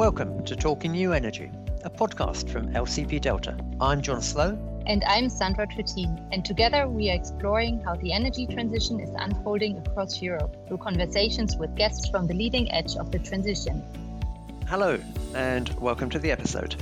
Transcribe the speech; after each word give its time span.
Welcome 0.00 0.42
to 0.46 0.56
Talking 0.56 0.92
New 0.92 1.12
Energy, 1.12 1.52
a 1.84 1.90
podcast 1.90 2.48
from 2.48 2.72
LCP 2.72 3.20
Delta. 3.20 3.54
I'm 3.82 4.00
Jon 4.00 4.22
Slowe. 4.22 4.58
And 4.86 5.04
I'm 5.04 5.28
Sandra 5.28 5.66
Trittin. 5.66 6.26
And 6.32 6.42
together 6.42 6.88
we 6.88 7.10
are 7.10 7.14
exploring 7.14 7.82
how 7.82 7.96
the 7.96 8.10
energy 8.10 8.46
transition 8.46 8.98
is 8.98 9.10
unfolding 9.18 9.76
across 9.76 10.22
Europe 10.22 10.56
through 10.66 10.78
conversations 10.78 11.58
with 11.58 11.76
guests 11.76 12.08
from 12.08 12.26
the 12.26 12.32
leading 12.32 12.72
edge 12.72 12.96
of 12.96 13.12
the 13.12 13.18
transition. 13.18 13.84
Hello, 14.66 14.98
and 15.34 15.68
welcome 15.78 16.08
to 16.08 16.18
the 16.18 16.30
episode. 16.30 16.76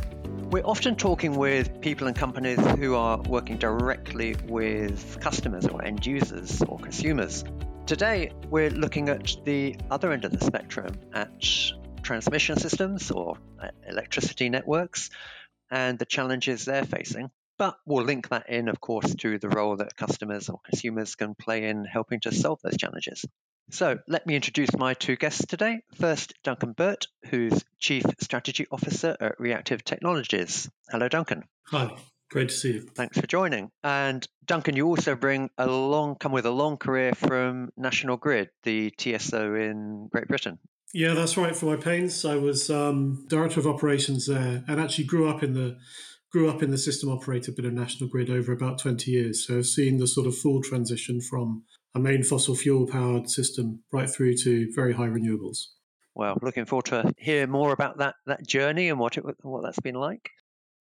We're 0.53 0.65
often 0.65 0.95
talking 0.95 1.35
with 1.35 1.81
people 1.81 2.07
and 2.07 2.15
companies 2.15 2.65
who 2.77 2.95
are 2.95 3.19
working 3.23 3.57
directly 3.57 4.37
with 4.47 5.19
customers 5.21 5.67
or 5.67 5.85
end 5.85 6.07
users 6.07 6.63
or 6.63 6.79
consumers. 6.79 7.43
Today, 7.85 8.31
we're 8.49 8.71
looking 8.71 9.09
at 9.09 9.35
the 9.45 9.75
other 9.91 10.13
end 10.13 10.25
of 10.25 10.31
the 10.31 10.45
spectrum, 10.45 10.95
at 11.15 11.73
transmission 12.09 12.59
systems 12.59 13.11
or 13.11 13.37
uh, 13.63 13.69
electricity 13.87 14.49
networks 14.49 15.11
and 15.71 15.99
the 15.99 16.07
challenges 16.07 16.65
they're 16.65 16.87
facing. 16.87 17.31
But 17.59 17.77
we'll 17.85 18.07
link 18.07 18.31
that 18.31 18.49
in, 18.49 18.69
of 18.69 18.81
course, 18.81 19.15
to 19.17 19.39
the 19.39 19.51
role 19.51 19.77
that 19.77 19.95
customers 19.95 20.49
or 20.49 20.59
consumers 20.65 21.17
can 21.17 21.35
play 21.35 21.69
in 21.69 21.85
helping 21.85 22.21
to 22.21 22.33
solve 22.33 22.61
those 22.63 22.79
challenges. 22.79 23.27
So 23.71 23.99
let 24.09 24.27
me 24.27 24.37
introduce 24.37 24.75
my 24.75 24.95
two 24.95 25.17
guests 25.17 25.45
today. 25.45 25.83
First, 25.97 26.33
Duncan 26.43 26.73
Burt, 26.73 27.09
who's 27.27 27.63
Chief 27.79 28.05
Strategy 28.21 28.67
Officer 28.73 29.15
at 29.21 29.39
Reactive 29.39 29.85
Technologies. 29.85 30.71
Hello, 30.89 31.09
Duncan. 31.09 31.45
Hi. 31.67 31.95
Great 32.31 32.49
to 32.49 32.55
see 32.55 32.73
you. 32.73 32.81
Thanks 32.95 33.21
for 33.21 33.27
joining. 33.27 33.71
And 33.85 34.27
Duncan, 34.47 34.77
you 34.77 34.87
also 34.87 35.15
bring 35.15 35.51
a 35.59 35.67
long, 35.67 36.15
come 36.15 36.33
with 36.33 36.47
a 36.47 36.51
long 36.51 36.79
career 36.79 37.15
from 37.15 37.69
National 37.77 38.17
Grid, 38.17 38.49
the 38.63 38.95
TSO 38.99 39.55
in 39.55 40.09
Great 40.11 40.29
Britain. 40.29 40.59
Yeah, 40.95 41.15
that's 41.15 41.37
right. 41.37 41.55
For 41.55 41.67
my 41.67 41.77
pains, 41.77 42.25
I 42.25 42.37
was 42.37 42.71
um, 42.71 43.27
director 43.29 43.61
of 43.61 43.67
operations 43.67 44.27
there, 44.27 44.65
and 44.67 44.81
actually 44.81 45.05
grew 45.05 45.29
up 45.29 45.43
in 45.43 45.53
the 45.53 45.77
grew 46.31 46.49
up 46.49 46.63
in 46.63 46.71
the 46.71 46.79
system 46.79 47.11
operator 47.11 47.53
bit 47.53 47.65
of 47.65 47.73
National 47.73 48.09
Grid 48.09 48.31
over 48.31 48.53
about 48.53 48.79
twenty 48.79 49.11
years. 49.11 49.47
So 49.47 49.59
I've 49.59 49.67
seen 49.67 49.99
the 49.99 50.07
sort 50.07 50.27
of 50.27 50.37
full 50.37 50.63
transition 50.63 51.21
from 51.21 51.65
a 51.95 51.99
main 51.99 52.23
fossil 52.23 52.55
fuel 52.55 52.87
powered 52.87 53.29
system 53.29 53.83
right 53.93 54.09
through 54.09 54.37
to 54.39 54.71
very 54.75 54.95
high 54.95 55.09
renewables. 55.09 55.59
Well, 56.15 56.39
looking 56.43 56.65
forward 56.65 56.87
to 56.87 57.13
hear 57.19 57.47
more 57.47 57.73
about 57.73 57.99
that 57.99 58.15
that 58.27 58.47
journey 58.47 58.89
and 58.89 58.99
what 58.99 59.19
it 59.19 59.25
what 59.43 59.63
that's 59.63 59.81
been 59.81 59.95
like. 59.95 60.31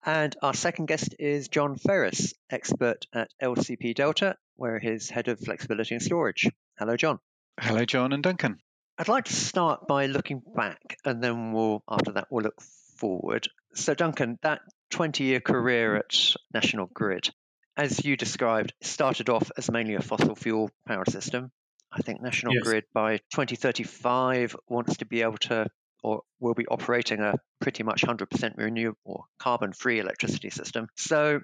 And 0.06 0.36
our 0.44 0.54
second 0.54 0.86
guest 0.86 1.16
is 1.18 1.48
Jon 1.48 1.76
Ferris, 1.76 2.34
expert 2.52 3.08
at 3.14 3.30
LCP 3.42 3.96
Delta, 3.96 4.38
where 4.56 4.80
he's 4.80 5.10
head 5.10 5.28
of 5.28 5.40
flexibility 5.40 5.96
and 5.96 6.04
storage. 6.04 6.48
Hello, 6.78 6.96
John. 6.96 7.20
Hello, 7.60 7.84
John 7.84 8.14
and 8.14 8.22
Duncan. 8.22 8.60
I'd 8.98 9.08
like 9.08 9.26
to 9.26 9.34
start 9.34 9.88
by 9.88 10.08
looking 10.08 10.42
back, 10.56 10.98
and 11.06 11.24
then 11.24 11.54
we'll 11.54 11.84
after 11.88 12.14
that 12.14 12.28
we'll 12.32 12.44
look 12.44 12.60
forward. 12.98 13.48
So, 13.76 13.94
Duncan, 13.94 14.40
that 14.42 14.62
20-year 14.92 15.40
career 15.40 15.98
at 15.98 16.36
National 16.54 16.88
Grid, 16.88 17.30
as 17.76 18.04
you 18.04 18.18
described, 18.18 18.74
started 18.82 19.30
off 19.30 19.52
as 19.56 19.70
mainly 19.70 19.94
a 19.94 20.02
fossil 20.02 20.36
fuel 20.36 20.72
power 20.88 21.06
system. 21.08 21.52
I 21.92 22.02
think 22.02 22.22
National 22.22 22.56
yes. 22.56 22.64
Grid 22.64 22.84
by 22.94 23.18
2035 23.34 24.56
wants 24.68 24.98
to 24.98 25.06
be 25.06 25.22
able 25.22 25.38
to, 25.38 25.68
or 26.04 26.22
will 26.40 26.56
be 26.56 26.66
operating 26.66 27.20
a 27.20 27.36
pretty 27.62 27.84
much 27.84 28.02
100% 28.02 28.58
renewable, 28.58 29.28
carbon-free 29.40 30.00
electricity 30.00 30.50
system. 30.50 30.88
So, 30.96 31.42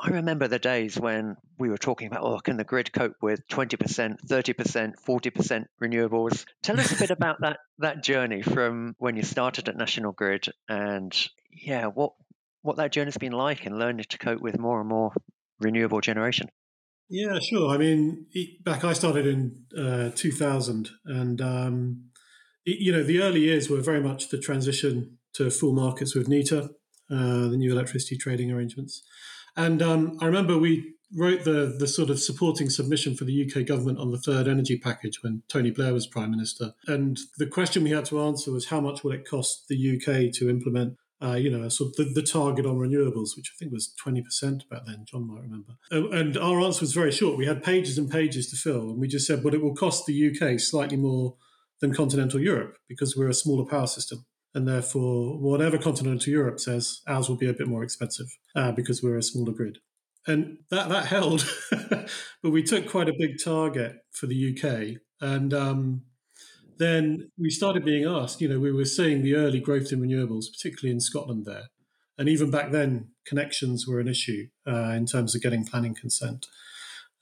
I 0.00 0.10
remember 0.10 0.46
the 0.46 0.60
days 0.60 0.98
when 0.98 1.36
we 1.58 1.68
were 1.68 1.78
talking 1.78 2.06
about, 2.06 2.22
oh, 2.22 2.38
can 2.38 2.56
the 2.56 2.64
grid 2.64 2.92
cope 2.92 3.16
with 3.20 3.46
20%, 3.48 4.16
30%, 4.26 4.92
40% 5.06 5.64
renewables? 5.82 6.44
Tell 6.62 6.78
us 6.78 6.92
a 6.92 6.98
bit 6.98 7.10
about 7.18 7.40
that, 7.40 7.58
that 7.78 8.02
journey 8.04 8.42
from 8.42 8.94
when 8.98 9.16
you 9.16 9.22
started 9.22 9.68
at 9.68 9.76
National 9.76 10.12
Grid 10.12 10.46
and, 10.68 11.12
yeah, 11.50 11.86
what, 11.86 12.12
what 12.62 12.76
that 12.76 12.92
journey's 12.92 13.18
been 13.18 13.32
like 13.32 13.66
in 13.66 13.76
learning 13.76 14.06
to 14.10 14.18
cope 14.18 14.40
with 14.40 14.58
more 14.58 14.78
and 14.80 14.88
more 14.88 15.12
renewable 15.58 16.00
generation. 16.00 16.48
Yeah, 17.08 17.38
sure. 17.38 17.70
I 17.70 17.78
mean, 17.78 18.26
back 18.62 18.84
I 18.84 18.92
started 18.92 19.26
in 19.26 19.64
uh, 19.76 20.10
2000, 20.14 20.90
and 21.06 21.40
um, 21.40 22.04
you 22.64 22.92
know 22.92 23.02
the 23.02 23.22
early 23.22 23.40
years 23.40 23.70
were 23.70 23.80
very 23.80 24.00
much 24.00 24.28
the 24.28 24.38
transition 24.38 25.18
to 25.34 25.50
full 25.50 25.72
markets 25.72 26.14
with 26.14 26.28
NETA, 26.28 26.64
uh, 27.10 27.48
the 27.48 27.56
new 27.56 27.72
electricity 27.72 28.18
trading 28.18 28.52
arrangements. 28.52 29.02
And 29.58 29.82
um, 29.82 30.16
I 30.22 30.26
remember 30.26 30.56
we 30.56 30.94
wrote 31.14 31.44
the 31.44 31.74
the 31.78 31.88
sort 31.88 32.10
of 32.10 32.20
supporting 32.20 32.70
submission 32.70 33.16
for 33.16 33.24
the 33.24 33.44
UK 33.44 33.66
government 33.66 33.98
on 33.98 34.12
the 34.12 34.18
third 34.18 34.46
energy 34.46 34.78
package 34.78 35.22
when 35.22 35.42
Tony 35.48 35.70
Blair 35.70 35.92
was 35.92 36.06
prime 36.06 36.30
minister. 36.30 36.74
And 36.86 37.18
the 37.38 37.46
question 37.46 37.82
we 37.82 37.90
had 37.90 38.04
to 38.06 38.20
answer 38.20 38.52
was 38.52 38.68
how 38.68 38.80
much 38.80 39.02
will 39.02 39.12
it 39.12 39.28
cost 39.28 39.66
the 39.68 39.96
UK 39.96 40.32
to 40.34 40.48
implement 40.48 40.96
uh, 41.20 41.34
you 41.34 41.50
know, 41.50 41.68
sort 41.68 41.88
of 41.88 41.96
the, 41.96 42.20
the, 42.20 42.22
target 42.22 42.64
on 42.64 42.76
renewables, 42.76 43.36
which 43.36 43.50
I 43.52 43.56
think 43.58 43.72
was 43.72 43.92
20% 44.06 44.68
back 44.68 44.82
then, 44.86 45.04
John 45.04 45.26
might 45.26 45.42
remember. 45.42 45.72
And 45.90 46.38
our 46.38 46.60
answer 46.60 46.82
was 46.82 46.92
very 46.92 47.10
short. 47.10 47.36
We 47.36 47.46
had 47.46 47.60
pages 47.60 47.98
and 47.98 48.08
pages 48.08 48.48
to 48.50 48.56
fill, 48.56 48.90
and 48.90 49.00
we 49.00 49.08
just 49.08 49.26
said, 49.26 49.42
well, 49.42 49.52
it 49.52 49.60
will 49.60 49.74
cost 49.74 50.06
the 50.06 50.30
UK 50.30 50.60
slightly 50.60 50.96
more 50.96 51.34
than 51.80 51.92
continental 51.92 52.38
Europe 52.38 52.76
because 52.88 53.16
we're 53.16 53.28
a 53.28 53.34
smaller 53.34 53.64
power 53.64 53.88
system 53.88 54.26
and 54.54 54.66
therefore 54.66 55.38
whatever 55.38 55.78
continental 55.78 56.32
Europe 56.32 56.60
says, 56.60 57.00
ours 57.06 57.28
will 57.28 57.36
be 57.36 57.48
a 57.48 57.54
bit 57.54 57.68
more 57.68 57.82
expensive 57.82 58.26
uh, 58.56 58.72
because 58.72 59.02
we're 59.02 59.18
a 59.18 59.22
smaller 59.22 59.52
grid. 59.52 59.78
And 60.26 60.58
that 60.70 60.88
that 60.88 61.06
held, 61.06 61.48
but 62.42 62.50
we 62.50 62.62
took 62.62 62.88
quite 62.88 63.08
a 63.08 63.14
big 63.18 63.42
target 63.42 63.96
for 64.10 64.26
the 64.26 64.52
UK, 64.54 65.00
and 65.22 65.54
um, 65.54 66.02
then 66.76 67.30
we 67.38 67.48
started 67.48 67.84
being 67.84 68.04
asked. 68.04 68.40
You 68.42 68.48
know, 68.48 68.60
we 68.60 68.72
were 68.72 68.84
seeing 68.84 69.22
the 69.22 69.36
early 69.36 69.58
growth 69.58 69.90
in 69.90 70.02
renewables, 70.02 70.44
particularly 70.52 70.92
in 70.92 71.00
Scotland 71.00 71.46
there, 71.46 71.68
and 72.18 72.28
even 72.28 72.50
back 72.50 72.72
then, 72.72 73.08
connections 73.24 73.86
were 73.86 74.00
an 74.00 74.08
issue 74.08 74.48
uh, 74.66 74.90
in 74.90 75.06
terms 75.06 75.34
of 75.34 75.40
getting 75.40 75.64
planning 75.64 75.94
consent 75.94 76.46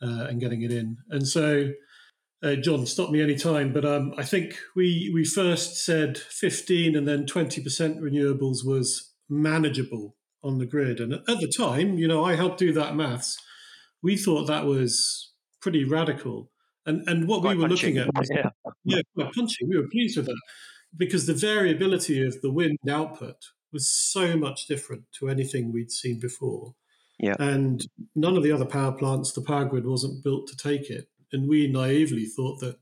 uh, 0.02 0.26
and 0.28 0.40
getting 0.40 0.62
it 0.62 0.72
in. 0.72 0.96
And 1.08 1.28
so 1.28 1.72
uh, 2.46 2.54
John, 2.54 2.86
stop 2.86 3.10
me 3.10 3.20
anytime, 3.20 3.72
but 3.72 3.84
um, 3.84 4.14
I 4.16 4.22
think 4.22 4.56
we 4.76 5.10
we 5.12 5.24
first 5.24 5.84
said 5.84 6.16
15 6.16 6.94
and 6.94 7.06
then 7.06 7.26
20% 7.26 7.64
renewables 7.98 8.64
was 8.64 9.12
manageable 9.28 10.16
on 10.44 10.58
the 10.58 10.66
grid. 10.66 11.00
And 11.00 11.14
at 11.14 11.26
the 11.26 11.52
time, 11.54 11.98
you 11.98 12.06
know, 12.06 12.24
I 12.24 12.36
helped 12.36 12.58
do 12.58 12.72
that 12.72 12.94
maths. 12.94 13.36
We 14.02 14.16
thought 14.16 14.46
that 14.46 14.64
was 14.64 15.32
pretty 15.60 15.84
radical. 15.84 16.52
And 16.84 17.08
and 17.08 17.26
what 17.26 17.40
quite 17.40 17.56
we 17.56 17.64
were 17.64 17.68
punchy. 17.68 17.88
looking 17.88 17.98
at 18.00 18.14
was 18.14 18.30
yeah. 18.32 18.50
yeah, 18.84 19.02
quite 19.16 19.32
punchy. 19.34 19.66
We 19.66 19.76
were 19.76 19.88
pleased 19.90 20.16
with 20.16 20.26
that 20.26 20.40
because 20.96 21.26
the 21.26 21.34
variability 21.34 22.24
of 22.24 22.40
the 22.42 22.52
wind 22.52 22.78
output 22.88 23.36
was 23.72 23.90
so 23.90 24.36
much 24.36 24.66
different 24.68 25.02
to 25.18 25.28
anything 25.28 25.72
we'd 25.72 25.90
seen 25.90 26.20
before. 26.20 26.74
Yeah. 27.18 27.34
And 27.40 27.84
none 28.14 28.36
of 28.36 28.44
the 28.44 28.52
other 28.52 28.64
power 28.64 28.92
plants, 28.92 29.32
the 29.32 29.42
power 29.42 29.64
grid 29.64 29.84
wasn't 29.84 30.22
built 30.22 30.46
to 30.48 30.56
take 30.56 30.90
it 30.90 31.08
and 31.32 31.48
we 31.48 31.68
naively 31.68 32.26
thought 32.26 32.60
that 32.60 32.78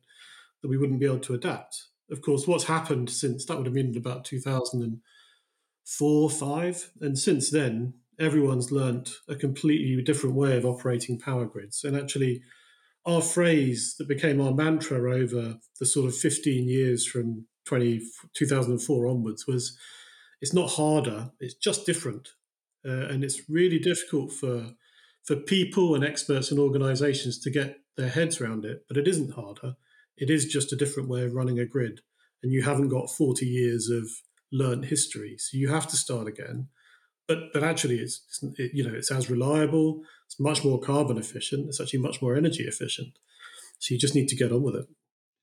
that 0.62 0.68
we 0.68 0.78
wouldn't 0.78 1.00
be 1.00 1.06
able 1.06 1.18
to 1.18 1.34
adapt. 1.34 1.88
Of 2.10 2.22
course, 2.22 2.46
what's 2.46 2.64
happened 2.64 3.10
since 3.10 3.44
that 3.44 3.56
would 3.56 3.66
have 3.66 3.74
been 3.74 3.96
about 3.96 4.24
2004, 4.24 6.30
five, 6.30 6.90
and 7.00 7.18
since 7.18 7.50
then, 7.50 7.94
everyone's 8.18 8.72
learnt 8.72 9.10
a 9.28 9.34
completely 9.34 10.00
different 10.02 10.36
way 10.36 10.56
of 10.56 10.64
operating 10.64 11.18
power 11.18 11.44
grids. 11.44 11.84
And 11.84 11.96
actually, 11.96 12.42
our 13.04 13.20
phrase 13.20 13.96
that 13.98 14.08
became 14.08 14.40
our 14.40 14.54
mantra 14.54 15.14
over 15.14 15.58
the 15.78 15.86
sort 15.86 16.06
of 16.06 16.16
15 16.16 16.66
years 16.68 17.06
from 17.06 17.46
20, 17.66 18.00
2004 18.34 19.06
onwards 19.06 19.46
was 19.46 19.76
it's 20.40 20.54
not 20.54 20.70
harder, 20.70 21.30
it's 21.40 21.54
just 21.54 21.86
different. 21.86 22.30
Uh, 22.86 23.06
and 23.06 23.24
it's 23.24 23.48
really 23.48 23.78
difficult 23.78 24.32
for 24.32 24.72
for 25.22 25.36
people 25.36 25.94
and 25.94 26.04
experts 26.04 26.50
and 26.50 26.60
organizations 26.60 27.38
to 27.38 27.50
get 27.50 27.78
their 27.96 28.08
heads 28.08 28.40
around 28.40 28.64
it, 28.64 28.84
but 28.88 28.96
it 28.96 29.08
isn't 29.08 29.34
harder. 29.34 29.76
It 30.16 30.30
is 30.30 30.46
just 30.46 30.72
a 30.72 30.76
different 30.76 31.08
way 31.08 31.24
of 31.24 31.34
running 31.34 31.58
a 31.58 31.66
grid. 31.66 32.00
And 32.42 32.52
you 32.52 32.62
haven't 32.62 32.88
got 32.88 33.10
40 33.10 33.46
years 33.46 33.88
of 33.88 34.08
learned 34.52 34.86
history. 34.86 35.36
So 35.38 35.56
you 35.56 35.68
have 35.68 35.86
to 35.88 35.96
start 35.96 36.28
again. 36.28 36.68
But, 37.26 37.52
but 37.52 37.62
actually, 37.62 37.96
it's, 37.96 38.22
it, 38.58 38.72
you 38.74 38.84
know 38.86 38.94
it's 38.94 39.10
as 39.10 39.30
reliable. 39.30 40.02
It's 40.26 40.38
much 40.38 40.62
more 40.62 40.78
carbon 40.78 41.16
efficient. 41.16 41.68
It's 41.68 41.80
actually 41.80 42.00
much 42.00 42.20
more 42.20 42.36
energy 42.36 42.64
efficient. 42.64 43.18
So 43.78 43.94
you 43.94 43.98
just 43.98 44.14
need 44.14 44.28
to 44.28 44.36
get 44.36 44.52
on 44.52 44.62
with 44.62 44.74
it. 44.74 44.86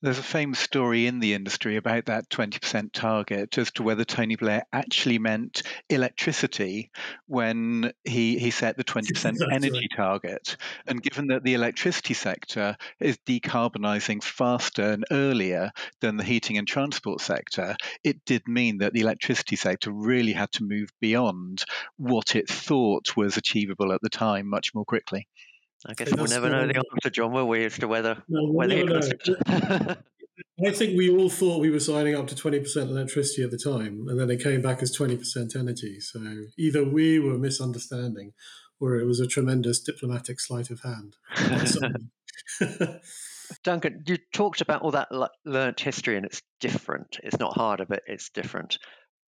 There's 0.04 0.18
a 0.18 0.24
famous 0.24 0.58
story 0.58 1.06
in 1.06 1.20
the 1.20 1.36
industry 1.36 1.76
about 1.76 2.06
that 2.06 2.28
20% 2.30 2.92
target 2.92 3.56
as 3.60 3.70
to 3.74 3.84
whether 3.84 4.04
Tony 4.04 4.36
Blair 4.36 4.64
actually 4.74 5.20
meant 5.20 5.62
electricity 5.90 6.90
when 7.28 7.94
he, 8.04 8.40
he 8.40 8.50
set 8.50 8.78
the 8.78 8.84
20% 8.84 9.36
energy 9.52 9.88
target. 9.96 10.58
And 10.88 11.04
given 11.04 11.28
that 11.28 11.44
the 11.44 11.54
electricity 11.54 12.16
sector 12.16 12.78
is 13.00 13.20
decarbonising 13.28 14.24
faster 14.24 14.94
and 14.94 15.06
earlier 15.12 15.70
than 16.00 16.18
the 16.18 16.24
heating 16.24 16.58
and 16.58 16.68
transport 16.68 17.22
sector, 17.22 17.76
it 18.04 18.26
did 18.26 18.48
mean 18.48 18.80
that 18.80 18.94
the 18.94 19.02
electricity 19.02 19.56
sector 19.56 19.92
really 19.92 20.34
had 20.34 20.52
to 20.54 20.64
move 20.64 20.90
beyond 21.00 21.64
what 21.98 22.36
it 22.36 22.50
thought 22.50 23.16
was 23.16 23.38
achievable 23.38 23.92
at 23.92 24.02
the 24.02 24.10
time 24.10 24.48
much 24.48 24.74
more 24.74 24.86
quickly. 24.86 25.28
I 25.86 25.94
guess 25.94 26.14
we'll 26.16 26.28
never 26.28 26.50
know 26.50 26.68
the 26.68 26.84
answer, 26.94 27.10
John, 27.10 27.32
will 27.32 27.48
we, 27.48 27.66
as 27.66 27.78
to 27.80 27.88
whether 27.88 28.22
no, 28.28 28.52
whether 28.52 28.76
it 28.76 28.90
was. 28.90 29.14
I 30.64 30.72
think 30.72 30.98
we 30.98 31.10
all 31.10 31.30
thought 31.30 31.60
we 31.60 31.72
were 31.72 31.80
signing 31.80 32.16
up 32.16 32.28
to 32.28 32.36
20% 32.36 32.76
electricity 32.76 33.44
at 33.44 33.52
the 33.52 33.58
time, 33.58 34.08
and 34.08 34.20
then 34.20 34.30
it 34.30 34.44
came 34.44 34.62
back 34.62 34.84
as 34.84 34.96
20% 34.96 35.56
energy. 35.56 36.00
So 36.00 36.20
either 36.58 36.84
we 36.84 37.20
were 37.20 37.38
misunderstanding 37.38 38.34
or 38.80 38.96
it 38.96 39.06
was 39.06 39.20
a 39.20 39.28
tremendous 39.28 39.80
diplomatic 39.80 40.40
sleight 40.40 40.70
of 40.70 40.82
hand. 40.82 41.16
Duncan, 43.64 44.04
you 44.08 44.18
talked 44.34 44.62
about 44.62 44.82
all 44.82 44.92
that 44.92 45.10
learnt 45.46 45.80
history, 45.80 46.18
and 46.18 46.26
it's 46.26 46.42
different. 46.60 47.20
It's 47.24 47.40
not 47.40 47.56
harder, 47.56 47.86
but 47.86 48.04
it's 48.08 48.30
different. 48.30 48.78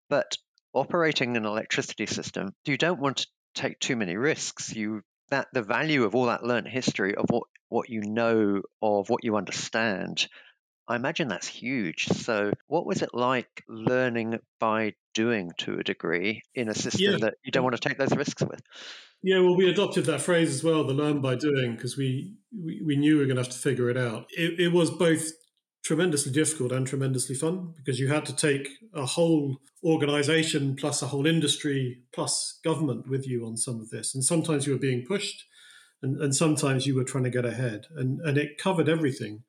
But 0.10 0.38
operating 0.74 1.38
an 1.38 1.46
electricity 1.46 2.06
system, 2.06 2.54
you 2.66 2.78
don't 2.78 3.00
want 3.00 3.18
to 3.18 3.28
take 3.56 3.80
too 3.80 3.96
many 3.96 4.18
risks. 4.18 4.76
You 4.76 5.02
that 5.34 5.48
the 5.52 5.64
value 5.64 6.04
of 6.04 6.16
all 6.16 6.26
that 6.28 6.44
learnt 6.44 6.68
history 6.68 7.16
of 7.16 7.26
what 7.30 7.44
what 7.70 7.90
you 7.90 8.02
know 8.02 8.62
of 8.82 9.10
what 9.10 9.24
you 9.24 9.36
understand 9.36 10.28
I 10.88 10.98
imagine 10.98 11.30
that's 11.30 11.48
huge. 11.48 12.08
So, 12.08 12.52
what 12.68 12.86
was 12.86 13.02
it 13.02 13.12
like 13.14 13.64
learning 13.70 14.40
by 14.60 14.94
doing 15.14 15.52
to 15.60 15.80
a 15.80 15.84
degree 15.84 16.42
in 16.56 16.68
a 16.68 16.76
system 16.76 17.14
yeah. 17.14 17.18
that 17.22 17.36
you 17.44 17.52
don't 17.52 17.64
want 17.64 17.76
to 17.82 17.88
take 17.88 17.98
those 17.98 18.14
risks 18.16 18.44
with? 18.44 18.62
Yeah, 19.22 19.40
well, 19.40 19.56
we 19.56 19.70
adopted 19.70 20.06
that 20.06 20.20
phrase 20.20 20.54
as 20.54 20.62
well, 20.62 20.84
the 20.84 20.94
learn 20.94 21.22
by 21.22 21.36
doing, 21.36 21.76
because 21.76 21.96
we, 21.96 22.36
we, 22.54 22.82
we, 22.86 22.98
knew 22.98 23.14
we 23.14 23.20
were 23.22 23.26
going 23.26 23.38
to 23.38 23.44
have 23.44 23.54
to 23.54 23.58
figure 23.58 23.90
it 23.90 23.96
out. 23.96 24.26
It, 24.32 24.60
it 24.60 24.74
was 24.74 24.92
both 24.92 25.32
tremendously 25.84 26.32
difficult 26.32 26.72
and 26.72 26.88
tremendously 26.88 27.36
fun 27.36 27.74
because 27.76 28.00
you 28.00 28.08
had 28.08 28.26
to 28.26 28.36
take 28.36 28.70
a 28.94 29.06
whole 29.06 29.58
organization 29.84 30.76
plus 30.76 31.02
a 31.02 31.08
whole 31.08 31.28
industry 31.28 32.04
plus 32.14 32.60
government 32.64 33.08
with 33.10 33.28
you 33.28 33.46
on 33.46 33.58
some 33.58 33.82
of 33.82 33.90
this. 33.90 34.16
And 34.16 34.24
sometimes 34.24 34.66
you 34.66 34.74
were 34.74 34.80
being 34.80 35.06
pushed 35.06 35.44
and, 36.02 36.22
and 36.22 36.34
sometimes 36.34 36.88
you 36.88 36.96
were 36.96 37.04
trying 37.04 37.26
to 37.26 37.30
get 37.30 37.46
ahead. 37.46 37.88
And, 37.96 38.22
and 38.22 38.38
it 38.38 38.58
covered 38.58 38.88
everything. 38.88 39.44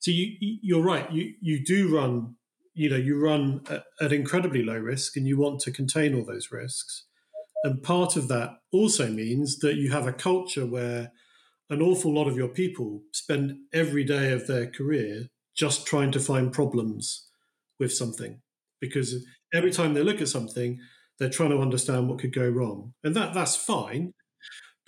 So 0.00 0.10
you, 0.10 0.36
you're 0.40 0.82
right. 0.82 1.10
You, 1.10 1.32
you 1.40 1.64
do 1.64 1.94
run, 1.94 2.36
you 2.74 2.90
know, 2.90 2.96
you 2.96 3.18
run 3.18 3.62
at, 3.70 3.84
at 3.98 4.12
incredibly 4.12 4.62
low 4.62 4.76
risk 4.78 5.16
and 5.16 5.26
you 5.26 5.38
want 5.38 5.60
to 5.60 5.72
contain 5.72 6.14
all 6.14 6.24
those 6.24 6.52
risks. 6.52 7.06
And 7.64 7.82
part 7.82 8.14
of 8.14 8.28
that 8.28 8.58
also 8.72 9.08
means 9.08 9.58
that 9.60 9.76
you 9.76 9.90
have 9.90 10.06
a 10.06 10.12
culture 10.12 10.66
where 10.66 11.12
an 11.70 11.80
awful 11.80 12.14
lot 12.14 12.28
of 12.28 12.36
your 12.36 12.48
people 12.48 13.02
spend 13.12 13.56
every 13.72 14.04
day 14.04 14.32
of 14.32 14.46
their 14.46 14.66
career 14.66 15.30
just 15.58 15.86
trying 15.86 16.12
to 16.12 16.20
find 16.20 16.52
problems 16.52 17.28
with 17.80 17.92
something. 17.92 18.40
Because 18.80 19.26
every 19.52 19.72
time 19.72 19.94
they 19.94 20.02
look 20.02 20.20
at 20.20 20.28
something 20.28 20.78
they're 21.18 21.28
trying 21.28 21.50
to 21.50 21.58
understand 21.58 22.08
what 22.08 22.20
could 22.20 22.32
go 22.32 22.48
wrong. 22.48 22.94
And 23.02 23.16
that 23.16 23.34
that's 23.34 23.56
fine 23.56 24.12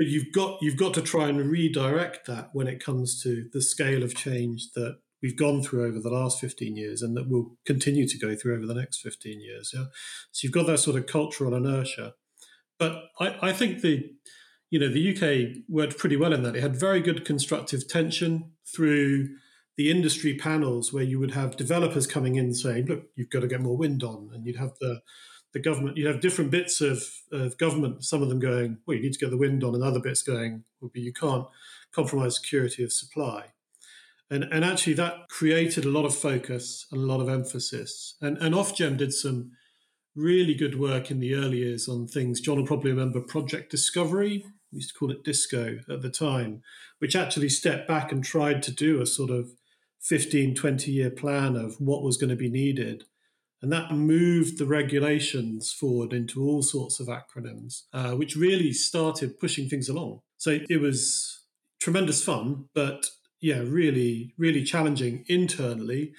but 0.00 0.06
you've 0.06 0.32
got 0.32 0.56
you've 0.62 0.78
got 0.78 0.94
to 0.94 1.02
try 1.02 1.28
and 1.28 1.50
redirect 1.50 2.26
that 2.26 2.48
when 2.54 2.66
it 2.66 2.82
comes 2.82 3.22
to 3.22 3.50
the 3.52 3.60
scale 3.60 4.02
of 4.02 4.14
change 4.14 4.68
that 4.74 4.96
we've 5.22 5.36
gone 5.36 5.62
through 5.62 5.86
over 5.86 6.00
the 6.00 6.08
last 6.08 6.40
15 6.40 6.74
years 6.74 7.02
and 7.02 7.14
that 7.18 7.28
we'll 7.28 7.58
continue 7.66 8.08
to 8.08 8.18
go 8.18 8.34
through 8.34 8.56
over 8.56 8.66
the 8.66 8.72
next 8.72 9.02
15 9.02 9.42
years 9.42 9.72
yeah? 9.74 9.84
So 10.32 10.46
you've 10.46 10.54
got 10.54 10.66
that 10.68 10.78
sort 10.78 10.96
of 10.96 11.04
cultural 11.04 11.54
inertia. 11.54 12.14
But 12.78 13.10
I, 13.20 13.36
I 13.42 13.52
think 13.52 13.82
the 13.82 14.10
you 14.70 14.80
know 14.80 14.88
the 14.88 15.14
uk 15.14 15.62
worked 15.68 15.98
pretty 15.98 16.16
well 16.16 16.32
in 16.32 16.44
that. 16.44 16.56
It 16.56 16.62
had 16.62 16.80
very 16.80 17.02
good 17.02 17.26
constructive 17.26 17.86
tension 17.86 18.52
through 18.74 19.28
the 19.76 19.90
industry 19.90 20.36
panels 20.36 20.92
where 20.92 21.04
you 21.04 21.18
would 21.18 21.30
have 21.30 21.56
developers 21.56 22.06
coming 22.06 22.36
in 22.36 22.54
saying, 22.54 22.86
look, 22.86 23.04
you've 23.16 23.30
got 23.30 23.40
to 23.40 23.46
get 23.46 23.60
more 23.60 23.76
wind 23.76 24.02
on. 24.02 24.30
And 24.34 24.46
you'd 24.46 24.56
have 24.56 24.72
the, 24.80 25.00
the 25.52 25.60
government, 25.60 25.96
you'd 25.96 26.06
have 26.06 26.20
different 26.20 26.50
bits 26.50 26.80
of, 26.80 27.02
of 27.32 27.56
government, 27.58 28.04
some 28.04 28.22
of 28.22 28.28
them 28.28 28.40
going, 28.40 28.78
well, 28.86 28.96
you 28.96 29.02
need 29.02 29.12
to 29.12 29.18
get 29.18 29.30
the 29.30 29.38
wind 29.38 29.64
on, 29.64 29.74
and 29.74 29.82
other 29.82 30.00
bits 30.00 30.22
going, 30.22 30.64
well, 30.80 30.90
you 30.94 31.12
can't 31.12 31.46
compromise 31.92 32.36
security 32.36 32.84
of 32.84 32.92
supply. 32.92 33.46
And, 34.30 34.44
and 34.44 34.64
actually, 34.64 34.94
that 34.94 35.28
created 35.28 35.84
a 35.84 35.90
lot 35.90 36.04
of 36.04 36.14
focus 36.14 36.86
and 36.92 37.00
a 37.00 37.06
lot 37.06 37.20
of 37.20 37.28
emphasis. 37.28 38.16
And, 38.20 38.38
and 38.38 38.54
Ofgem 38.54 38.96
did 38.96 39.12
some 39.12 39.52
really 40.14 40.54
good 40.54 40.78
work 40.78 41.10
in 41.10 41.20
the 41.20 41.34
early 41.34 41.58
years 41.58 41.88
on 41.88 42.06
things. 42.06 42.40
John 42.40 42.58
will 42.58 42.66
probably 42.66 42.90
remember 42.90 43.20
Project 43.20 43.70
Discovery. 43.70 44.44
We 44.72 44.76
used 44.76 44.90
to 44.90 44.98
call 44.98 45.10
it 45.10 45.24
Disco 45.24 45.78
at 45.88 46.02
the 46.02 46.10
time, 46.10 46.62
which 47.00 47.16
actually 47.16 47.48
stepped 47.48 47.88
back 47.88 48.12
and 48.12 48.22
tried 48.22 48.62
to 48.64 48.72
do 48.72 49.00
a 49.00 49.06
sort 49.06 49.30
of 49.30 49.50
15, 50.00 50.54
20 50.54 50.90
year 50.90 51.10
plan 51.10 51.56
of 51.56 51.76
what 51.78 52.02
was 52.02 52.16
going 52.16 52.30
to 52.30 52.36
be 52.36 52.50
needed. 52.50 53.04
And 53.62 53.70
that 53.72 53.92
moved 53.92 54.58
the 54.58 54.64
regulations 54.64 55.70
forward 55.70 56.14
into 56.14 56.42
all 56.42 56.62
sorts 56.62 56.98
of 56.98 57.08
acronyms, 57.08 57.82
uh, 57.92 58.12
which 58.12 58.34
really 58.34 58.72
started 58.72 59.38
pushing 59.38 59.68
things 59.68 59.88
along. 59.88 60.20
So 60.38 60.60
it 60.68 60.80
was 60.80 61.42
tremendous 61.80 62.24
fun, 62.24 62.66
but 62.74 63.06
yeah, 63.40 63.58
really, 63.58 64.34
really 64.38 64.64
challenging 64.64 65.24
internally. 65.28 66.12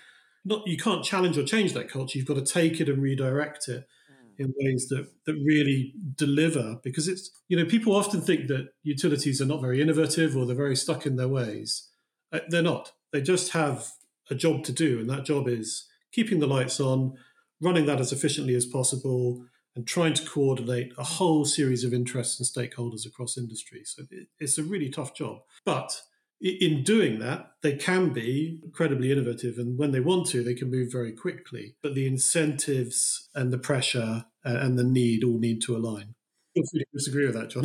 Not 0.45 0.67
you 0.67 0.77
can't 0.77 1.03
challenge 1.03 1.37
or 1.37 1.43
change 1.43 1.73
that 1.73 1.89
culture. 1.89 2.17
You've 2.17 2.27
got 2.27 2.45
to 2.45 2.53
take 2.53 2.79
it 2.79 2.89
and 2.89 3.01
redirect 3.01 3.67
it 3.67 3.87
hmm. 4.07 4.43
in 4.43 4.53
ways 4.59 4.87
that 4.89 5.07
that 5.25 5.35
really 5.35 5.93
deliver. 6.15 6.77
Because 6.83 7.07
it's 7.07 7.31
you 7.47 7.57
know 7.57 7.65
people 7.65 7.95
often 7.95 8.21
think 8.21 8.47
that 8.47 8.69
utilities 8.83 9.41
are 9.41 9.45
not 9.45 9.61
very 9.61 9.81
innovative 9.81 10.35
or 10.35 10.45
they're 10.45 10.55
very 10.55 10.75
stuck 10.75 11.05
in 11.05 11.15
their 11.15 11.27
ways. 11.27 11.89
Uh, 12.31 12.39
they're 12.49 12.61
not. 12.61 12.91
They 13.11 13.21
just 13.21 13.51
have 13.51 13.91
a 14.29 14.35
job 14.35 14.63
to 14.65 14.71
do, 14.71 14.99
and 14.99 15.09
that 15.09 15.25
job 15.25 15.47
is 15.47 15.87
keeping 16.11 16.39
the 16.39 16.47
lights 16.47 16.79
on, 16.79 17.13
running 17.61 17.85
that 17.85 17.99
as 17.99 18.11
efficiently 18.11 18.55
as 18.55 18.65
possible, 18.65 19.45
and 19.75 19.87
trying 19.87 20.13
to 20.13 20.25
coordinate 20.25 20.91
a 20.97 21.03
whole 21.03 21.45
series 21.45 21.83
of 21.83 21.93
interests 21.93 22.39
and 22.39 22.47
stakeholders 22.47 23.05
across 23.05 23.37
industry. 23.37 23.81
So 23.85 24.03
it's 24.39 24.57
a 24.57 24.63
really 24.63 24.89
tough 24.89 25.15
job. 25.15 25.39
But 25.65 26.01
in 26.41 26.83
doing 26.83 27.19
that, 27.19 27.51
they 27.61 27.75
can 27.75 28.09
be 28.09 28.59
incredibly 28.63 29.11
innovative, 29.11 29.57
and 29.57 29.77
when 29.77 29.91
they 29.91 29.99
want 29.99 30.27
to, 30.27 30.43
they 30.43 30.55
can 30.55 30.71
move 30.71 30.91
very 30.91 31.11
quickly. 31.11 31.75
But 31.83 31.95
the 31.95 32.07
incentives 32.07 33.29
and 33.35 33.53
the 33.53 33.59
pressure 33.59 34.25
uh, 34.43 34.57
and 34.57 34.77
the 34.77 34.83
need 34.83 35.23
all 35.23 35.37
need 35.37 35.61
to 35.63 35.75
align 35.75 36.15
feel 36.53 36.63
free 36.71 36.80
to 36.80 36.86
disagree 36.94 37.25
with 37.25 37.36
that, 37.36 37.50
John. 37.50 37.63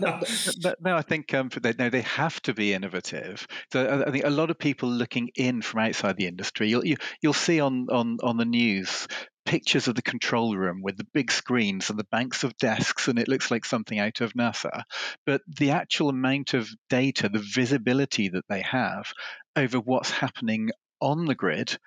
no, 0.64 0.74
no, 0.80 0.96
I 0.96 1.02
think 1.02 1.34
um, 1.34 1.50
they, 1.60 1.74
no, 1.78 1.90
they 1.90 2.02
have 2.02 2.40
to 2.42 2.54
be 2.54 2.72
innovative. 2.72 3.46
So 3.72 4.04
I, 4.06 4.10
think 4.10 4.24
a 4.24 4.30
lot 4.30 4.50
of 4.50 4.58
people 4.58 4.88
looking 4.88 5.30
in 5.34 5.62
from 5.62 5.80
outside 5.80 6.16
the 6.16 6.26
industry, 6.26 6.68
you'll 6.68 6.84
you, 6.84 6.96
will 6.98 7.06
you 7.22 7.28
will 7.30 7.34
see 7.34 7.60
on, 7.60 7.86
on 7.90 8.18
on 8.22 8.36
the 8.36 8.44
news 8.44 9.06
pictures 9.44 9.86
of 9.86 9.94
the 9.94 10.02
control 10.02 10.56
room 10.56 10.80
with 10.82 10.96
the 10.96 11.06
big 11.14 11.30
screens 11.30 11.88
and 11.88 11.98
the 11.98 12.06
banks 12.10 12.44
of 12.44 12.56
desks, 12.56 13.08
and 13.08 13.18
it 13.18 13.28
looks 13.28 13.50
like 13.50 13.64
something 13.64 13.98
out 13.98 14.20
of 14.20 14.34
NASA. 14.34 14.82
But 15.24 15.42
the 15.46 15.70
actual 15.70 16.08
amount 16.08 16.54
of 16.54 16.68
data, 16.90 17.28
the 17.28 17.38
visibility 17.54 18.28
that 18.28 18.44
they 18.48 18.62
have 18.62 19.12
over 19.54 19.78
what's 19.78 20.10
happening 20.10 20.70
on 21.00 21.26
the 21.26 21.34
grid 21.34 21.78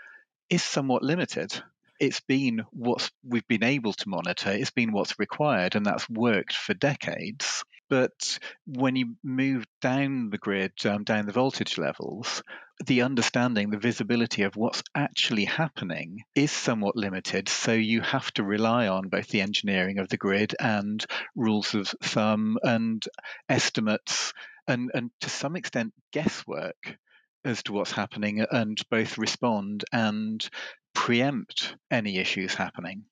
is 0.49 0.63
somewhat 0.63 1.03
limited 1.03 1.61
it's 1.99 2.21
been 2.21 2.63
what 2.71 3.09
we've 3.23 3.47
been 3.47 3.63
able 3.63 3.93
to 3.93 4.09
monitor, 4.09 4.51
it's 4.51 4.71
been 4.71 4.91
what's 4.91 5.19
required, 5.19 5.75
and 5.75 5.85
that's 5.85 6.09
worked 6.09 6.55
for 6.55 6.73
decades. 6.73 7.63
But 7.89 8.39
when 8.67 8.95
you 8.95 9.15
move 9.23 9.65
down 9.81 10.29
the 10.29 10.37
grid, 10.37 10.73
um, 10.85 11.03
down 11.03 11.25
the 11.25 11.31
voltage 11.31 11.77
levels, 11.77 12.43
the 12.85 13.01
understanding, 13.01 13.71
the 13.71 13.77
visibility 13.77 14.43
of 14.43 14.55
what's 14.55 14.83
actually 14.95 15.45
happening 15.45 16.23
is 16.35 16.51
somewhat 16.51 16.95
limited. 16.95 17.49
So 17.49 17.73
you 17.73 18.01
have 18.01 18.31
to 18.33 18.43
rely 18.43 18.87
on 18.87 19.09
both 19.09 19.27
the 19.27 19.41
engineering 19.41 19.97
of 19.97 20.07
the 20.07 20.17
grid 20.17 20.55
and 20.59 21.03
rules 21.35 21.73
of 21.73 21.87
thumb 22.03 22.57
and 22.63 23.03
estimates 23.49 24.33
and, 24.67 24.91
and 24.93 25.09
to 25.21 25.29
some 25.29 25.55
extent 25.55 25.93
guesswork 26.13 26.97
as 27.43 27.63
to 27.63 27.73
what's 27.73 27.91
happening 27.91 28.45
and 28.51 28.77
both 28.89 29.17
respond 29.17 29.85
and 29.91 30.47
preempt 30.93 31.75
any 31.91 32.17
issues 32.17 32.53
happening. 32.53 33.03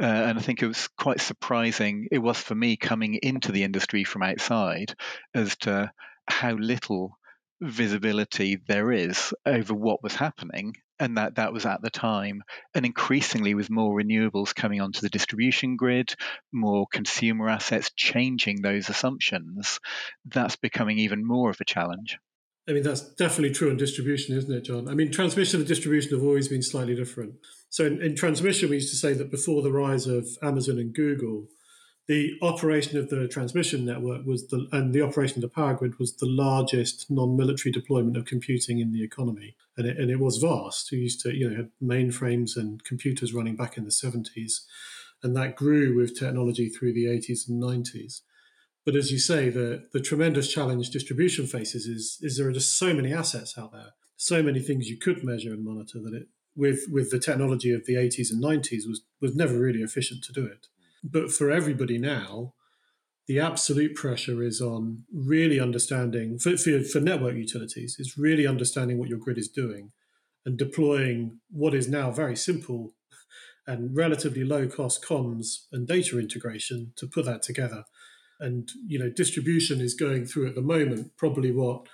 Uh, 0.00 0.04
and 0.04 0.38
I 0.38 0.42
think 0.42 0.62
it 0.62 0.66
was 0.66 0.88
quite 0.98 1.20
surprising, 1.20 2.08
it 2.10 2.18
was 2.18 2.38
for 2.38 2.54
me 2.54 2.76
coming 2.76 3.18
into 3.22 3.52
the 3.52 3.62
industry 3.62 4.04
from 4.04 4.22
outside, 4.22 4.94
as 5.34 5.56
to 5.58 5.92
how 6.28 6.54
little 6.54 7.16
visibility 7.60 8.58
there 8.66 8.90
is 8.90 9.32
over 9.46 9.74
what 9.74 10.02
was 10.02 10.14
happening. 10.14 10.74
And 10.98 11.16
that, 11.16 11.36
that 11.36 11.52
was 11.52 11.64
at 11.66 11.80
the 11.82 11.90
time. 11.90 12.42
And 12.74 12.84
increasingly, 12.84 13.54
with 13.54 13.70
more 13.70 13.98
renewables 13.98 14.54
coming 14.54 14.80
onto 14.80 15.00
the 15.00 15.08
distribution 15.08 15.76
grid, 15.76 16.14
more 16.52 16.86
consumer 16.92 17.48
assets 17.48 17.90
changing 17.96 18.60
those 18.60 18.90
assumptions, 18.90 19.78
that's 20.26 20.56
becoming 20.56 20.98
even 20.98 21.26
more 21.26 21.48
of 21.48 21.60
a 21.60 21.64
challenge. 21.64 22.18
I 22.70 22.72
mean, 22.72 22.84
that's 22.84 23.00
definitely 23.00 23.52
true 23.52 23.68
in 23.68 23.76
distribution, 23.76 24.36
isn't 24.36 24.52
it, 24.52 24.60
John? 24.62 24.88
I 24.88 24.94
mean, 24.94 25.10
transmission 25.10 25.58
and 25.58 25.68
distribution 25.68 26.12
have 26.12 26.22
always 26.22 26.46
been 26.46 26.62
slightly 26.62 26.94
different. 26.94 27.34
So, 27.68 27.84
in, 27.84 28.00
in, 28.00 28.14
transmission, 28.14 28.70
we 28.70 28.76
used 28.76 28.90
to 28.90 28.96
say 28.96 29.12
that 29.12 29.30
before 29.30 29.60
the 29.62 29.72
rise 29.72 30.06
of 30.06 30.28
Amazon 30.40 30.78
and 30.78 30.94
Google, 30.94 31.48
the 32.06 32.38
operation 32.42 32.96
of 32.96 33.08
the 33.10 33.26
transmission 33.26 33.84
network 33.84 34.24
was 34.24 34.48
the 34.48 34.68
and 34.70 34.94
the 34.94 35.02
operation 35.02 35.38
of 35.38 35.42
the 35.42 35.54
power 35.54 35.74
grid 35.74 35.98
was 35.98 36.16
the 36.16 36.26
largest 36.26 37.10
non-military 37.10 37.72
deployment 37.72 38.16
of 38.16 38.24
computing 38.24 38.78
in 38.78 38.92
the 38.92 39.02
economy, 39.02 39.56
and 39.76 39.86
it, 39.86 39.98
and 39.98 40.10
it 40.10 40.20
was 40.20 40.38
vast. 40.38 40.90
We 40.92 40.98
used 40.98 41.20
to, 41.22 41.36
you 41.36 41.50
know, 41.50 41.56
had 41.56 41.70
mainframes 41.82 42.56
and 42.56 42.84
computers 42.84 43.34
running 43.34 43.56
back 43.56 43.76
in 43.76 43.84
the 43.84 43.90
seventies, 43.90 44.64
and 45.24 45.36
that 45.36 45.56
grew 45.56 45.96
with 45.96 46.18
technology 46.18 46.68
through 46.68 46.92
the 46.92 47.08
eighties 47.08 47.48
and 47.48 47.58
nineties. 47.58 48.22
But 48.84 48.96
as 48.96 49.12
you 49.12 49.18
say, 49.18 49.50
the, 49.50 49.86
the 49.92 50.00
tremendous 50.00 50.52
challenge 50.52 50.90
distribution 50.90 51.46
faces 51.46 51.86
is, 51.86 52.18
is 52.22 52.38
there 52.38 52.48
are 52.48 52.52
just 52.52 52.78
so 52.78 52.94
many 52.94 53.12
assets 53.12 53.58
out 53.58 53.72
there. 53.72 53.92
so 54.16 54.42
many 54.42 54.60
things 54.60 54.88
you 54.88 54.98
could 54.98 55.24
measure 55.24 55.52
and 55.52 55.64
monitor 55.64 55.98
that 56.02 56.12
it 56.12 56.28
with 56.54 56.80
with 56.90 57.10
the 57.10 57.18
technology 57.18 57.72
of 57.72 57.86
the 57.86 57.94
80s 57.94 58.30
and 58.30 58.42
90s 58.42 58.86
was 58.86 59.02
was 59.20 59.34
never 59.34 59.58
really 59.58 59.80
efficient 59.80 60.22
to 60.24 60.32
do 60.32 60.44
it. 60.44 60.66
But 61.02 61.32
for 61.32 61.50
everybody 61.50 61.98
now, 61.98 62.52
the 63.26 63.40
absolute 63.40 63.94
pressure 63.94 64.42
is 64.42 64.60
on 64.60 65.04
really 65.12 65.58
understanding 65.58 66.38
for, 66.38 66.56
for, 66.56 66.82
for 66.82 67.00
network 67.00 67.36
utilities 67.36 67.96
is 67.98 68.18
really 68.18 68.46
understanding 68.46 68.98
what 68.98 69.08
your 69.08 69.18
grid 69.18 69.38
is 69.38 69.48
doing 69.48 69.92
and 70.44 70.58
deploying 70.58 71.38
what 71.50 71.74
is 71.74 71.88
now 71.88 72.10
very 72.10 72.36
simple 72.36 72.92
and 73.66 73.96
relatively 73.96 74.44
low 74.44 74.66
cost 74.66 75.02
comms 75.02 75.66
and 75.72 75.86
data 75.86 76.18
integration 76.18 76.92
to 76.96 77.06
put 77.06 77.24
that 77.24 77.42
together. 77.42 77.84
And 78.40 78.70
you 78.86 78.98
know, 78.98 79.10
distribution 79.10 79.80
is 79.80 79.94
going 79.94 80.26
through 80.26 80.48
at 80.48 80.54
the 80.54 80.62
moment 80.62 81.16
probably 81.16 81.52
what 81.52 81.86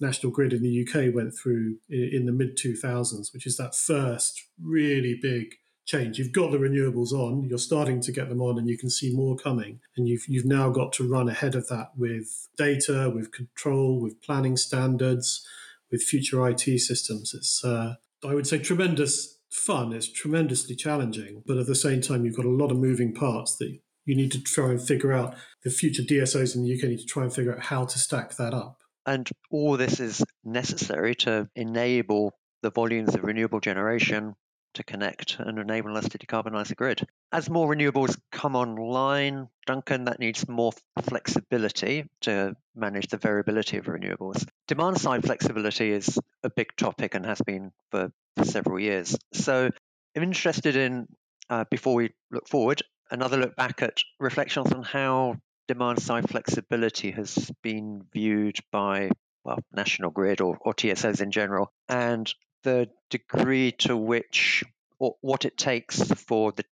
National 0.00 0.32
Grid 0.32 0.52
in 0.52 0.62
the 0.62 0.86
UK 0.86 1.14
went 1.14 1.34
through 1.36 1.76
in 1.88 2.26
the 2.26 2.32
mid 2.32 2.56
2000s, 2.56 3.32
which 3.32 3.46
is 3.46 3.56
that 3.56 3.74
first 3.74 4.42
really 4.60 5.18
big 5.20 5.54
change. 5.84 6.18
You've 6.18 6.32
got 6.32 6.50
the 6.50 6.58
renewables 6.58 7.12
on, 7.12 7.44
you're 7.44 7.58
starting 7.58 8.00
to 8.02 8.12
get 8.12 8.28
them 8.28 8.40
on, 8.40 8.58
and 8.58 8.68
you 8.68 8.78
can 8.78 8.90
see 8.90 9.14
more 9.14 9.36
coming. 9.36 9.80
And 9.96 10.08
you've 10.08 10.24
you've 10.28 10.44
now 10.44 10.70
got 10.70 10.92
to 10.94 11.08
run 11.08 11.28
ahead 11.28 11.54
of 11.54 11.68
that 11.68 11.92
with 11.96 12.48
data, 12.56 13.10
with 13.14 13.32
control, 13.32 14.00
with 14.00 14.22
planning 14.22 14.56
standards, 14.56 15.46
with 15.90 16.02
future 16.02 16.46
IT 16.48 16.80
systems. 16.80 17.34
It's 17.34 17.64
uh, 17.64 17.96
I 18.24 18.34
would 18.34 18.46
say 18.46 18.58
tremendous 18.58 19.38
fun. 19.50 19.92
It's 19.92 20.10
tremendously 20.10 20.74
challenging, 20.74 21.42
but 21.46 21.58
at 21.58 21.66
the 21.66 21.74
same 21.74 22.00
time, 22.00 22.24
you've 22.24 22.36
got 22.36 22.46
a 22.46 22.50
lot 22.50 22.70
of 22.70 22.78
moving 22.78 23.14
parts 23.14 23.56
that 23.56 23.78
you 24.04 24.14
need 24.14 24.32
to 24.32 24.42
try 24.42 24.70
and 24.70 24.82
figure 24.82 25.12
out. 25.12 25.34
The 25.64 25.70
future 25.70 26.02
DSOs 26.02 26.56
in 26.56 26.64
the 26.64 26.74
UK 26.74 26.88
need 26.88 27.00
to 27.00 27.06
try 27.06 27.22
and 27.22 27.32
figure 27.32 27.54
out 27.54 27.60
how 27.60 27.84
to 27.84 27.98
stack 27.98 28.36
that 28.36 28.52
up. 28.52 28.78
And 29.06 29.28
all 29.50 29.76
this 29.76 30.00
is 30.00 30.24
necessary 30.44 31.14
to 31.16 31.48
enable 31.56 32.34
the 32.62 32.70
volumes 32.70 33.14
of 33.14 33.24
renewable 33.24 33.60
generation 33.60 34.34
to 34.74 34.82
connect 34.82 35.36
and 35.38 35.58
enable 35.58 35.96
us 35.96 36.08
to 36.08 36.18
decarbonize 36.18 36.68
the 36.68 36.74
grid. 36.74 37.06
As 37.30 37.50
more 37.50 37.68
renewables 37.68 38.18
come 38.30 38.56
online, 38.56 39.48
Duncan, 39.66 40.04
that 40.04 40.18
needs 40.18 40.48
more 40.48 40.72
flexibility 41.02 42.08
to 42.22 42.56
manage 42.74 43.08
the 43.08 43.18
variability 43.18 43.76
of 43.76 43.86
renewables. 43.86 44.46
Demand 44.68 44.98
side 44.98 45.24
flexibility 45.24 45.92
is 45.92 46.18
a 46.42 46.50
big 46.50 46.74
topic 46.76 47.14
and 47.14 47.26
has 47.26 47.40
been 47.42 47.72
for, 47.90 48.12
for 48.36 48.44
several 48.44 48.78
years. 48.78 49.16
So 49.34 49.70
I'm 50.16 50.22
interested 50.22 50.76
in, 50.76 51.06
uh, 51.50 51.64
before 51.70 51.94
we 51.94 52.10
look 52.30 52.48
forward, 52.48 52.82
another 53.10 53.36
look 53.36 53.56
back 53.56 53.82
at 53.82 53.98
reflections 54.20 54.72
on 54.72 54.82
how 54.82 55.36
demand 55.68 56.00
side 56.02 56.28
flexibility 56.28 57.10
has 57.10 57.50
been 57.62 58.02
viewed 58.12 58.58
by 58.70 59.10
well, 59.44 59.58
National 59.72 60.10
Grid 60.10 60.40
or, 60.40 60.58
or 60.60 60.74
TSOs 60.74 61.20
in 61.20 61.30
general, 61.30 61.72
and 61.88 62.32
the 62.62 62.88
degree 63.10 63.72
to 63.72 63.96
which 63.96 64.64
or 64.98 65.16
what 65.20 65.44
it 65.44 65.56
takes 65.56 66.02
for 66.02 66.52
the 66.52 66.64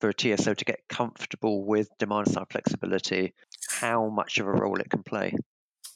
for 0.00 0.10
a 0.10 0.14
TSO 0.14 0.54
to 0.54 0.64
get 0.64 0.86
comfortable 0.88 1.64
with 1.64 1.88
demand 1.98 2.28
side 2.28 2.46
flexibility, 2.50 3.34
how 3.80 4.08
much 4.08 4.38
of 4.38 4.46
a 4.46 4.52
role 4.52 4.78
it 4.78 4.90
can 4.90 5.02
play. 5.02 5.34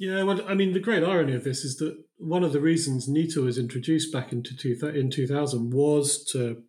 Yeah, 0.01 0.25
well, 0.25 0.41
I 0.49 0.55
mean, 0.55 0.73
the 0.73 0.81
great 0.81 1.05
irony 1.05 1.35
of 1.35 1.45
this 1.45 1.65
is 1.65 1.77
that 1.77 1.97
one 2.17 2.43
of 2.43 2.53
the 2.53 2.61
reasons 2.61 3.07
NETA 3.07 3.41
was 3.41 3.59
introduced 3.59 4.13
back 4.13 4.33
into 4.33 4.57
two, 4.57 4.77
in 4.89 5.11
2000 5.11 5.73
was 5.73 6.25
to 6.33 6.63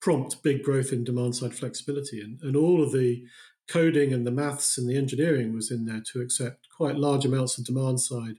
prompt 0.00 0.42
big 0.42 0.62
growth 0.62 0.92
in 0.92 1.04
demand 1.04 1.36
side 1.36 1.54
flexibility. 1.54 2.20
And, 2.20 2.40
and 2.42 2.56
all 2.56 2.82
of 2.82 2.92
the 2.92 3.24
coding 3.68 4.12
and 4.12 4.26
the 4.26 4.30
maths 4.30 4.78
and 4.78 4.88
the 4.88 4.96
engineering 4.96 5.54
was 5.54 5.70
in 5.70 5.86
there 5.86 6.02
to 6.12 6.20
accept 6.20 6.68
quite 6.76 6.96
large 6.96 7.24
amounts 7.24 7.58
of 7.58 7.64
demand 7.64 8.00
side 8.00 8.36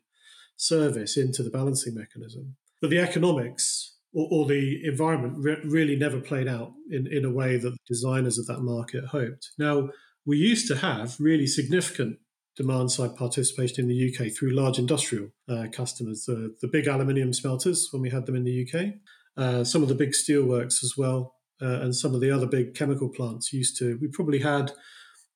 service 0.55 1.17
into 1.17 1.43
the 1.43 1.49
balancing 1.49 1.95
mechanism. 1.95 2.55
But 2.81 2.89
the 2.89 2.99
economics 2.99 3.95
or, 4.13 4.27
or 4.31 4.45
the 4.45 4.81
environment 4.85 5.35
re- 5.37 5.61
really 5.63 5.95
never 5.95 6.19
played 6.19 6.47
out 6.47 6.73
in, 6.89 7.07
in 7.07 7.25
a 7.25 7.31
way 7.31 7.57
that 7.57 7.69
the 7.69 7.77
designers 7.87 8.37
of 8.37 8.47
that 8.47 8.61
market 8.61 9.05
hoped. 9.05 9.51
Now, 9.57 9.89
we 10.25 10.37
used 10.37 10.67
to 10.67 10.77
have 10.77 11.15
really 11.19 11.47
significant 11.47 12.19
demand 12.55 12.91
side 12.91 13.15
participation 13.15 13.81
in 13.81 13.87
the 13.87 14.11
UK 14.13 14.33
through 14.33 14.49
large 14.49 14.79
industrial 14.79 15.29
uh, 15.47 15.67
customers, 15.71 16.25
the, 16.25 16.55
the 16.59 16.67
big 16.67 16.87
aluminium 16.87 17.31
smelters 17.31 17.89
when 17.91 18.01
we 18.01 18.09
had 18.09 18.25
them 18.25 18.35
in 18.35 18.43
the 18.43 18.67
UK, 18.67 18.95
uh, 19.37 19.63
some 19.63 19.83
of 19.83 19.87
the 19.87 19.95
big 19.95 20.11
steelworks 20.11 20.83
as 20.83 20.95
well, 20.97 21.35
uh, 21.61 21.81
and 21.81 21.95
some 21.95 22.13
of 22.13 22.21
the 22.21 22.31
other 22.31 22.45
big 22.45 22.75
chemical 22.75 23.09
plants 23.09 23.53
used 23.53 23.77
to. 23.77 23.97
We 24.01 24.07
probably 24.07 24.39
had 24.39 24.71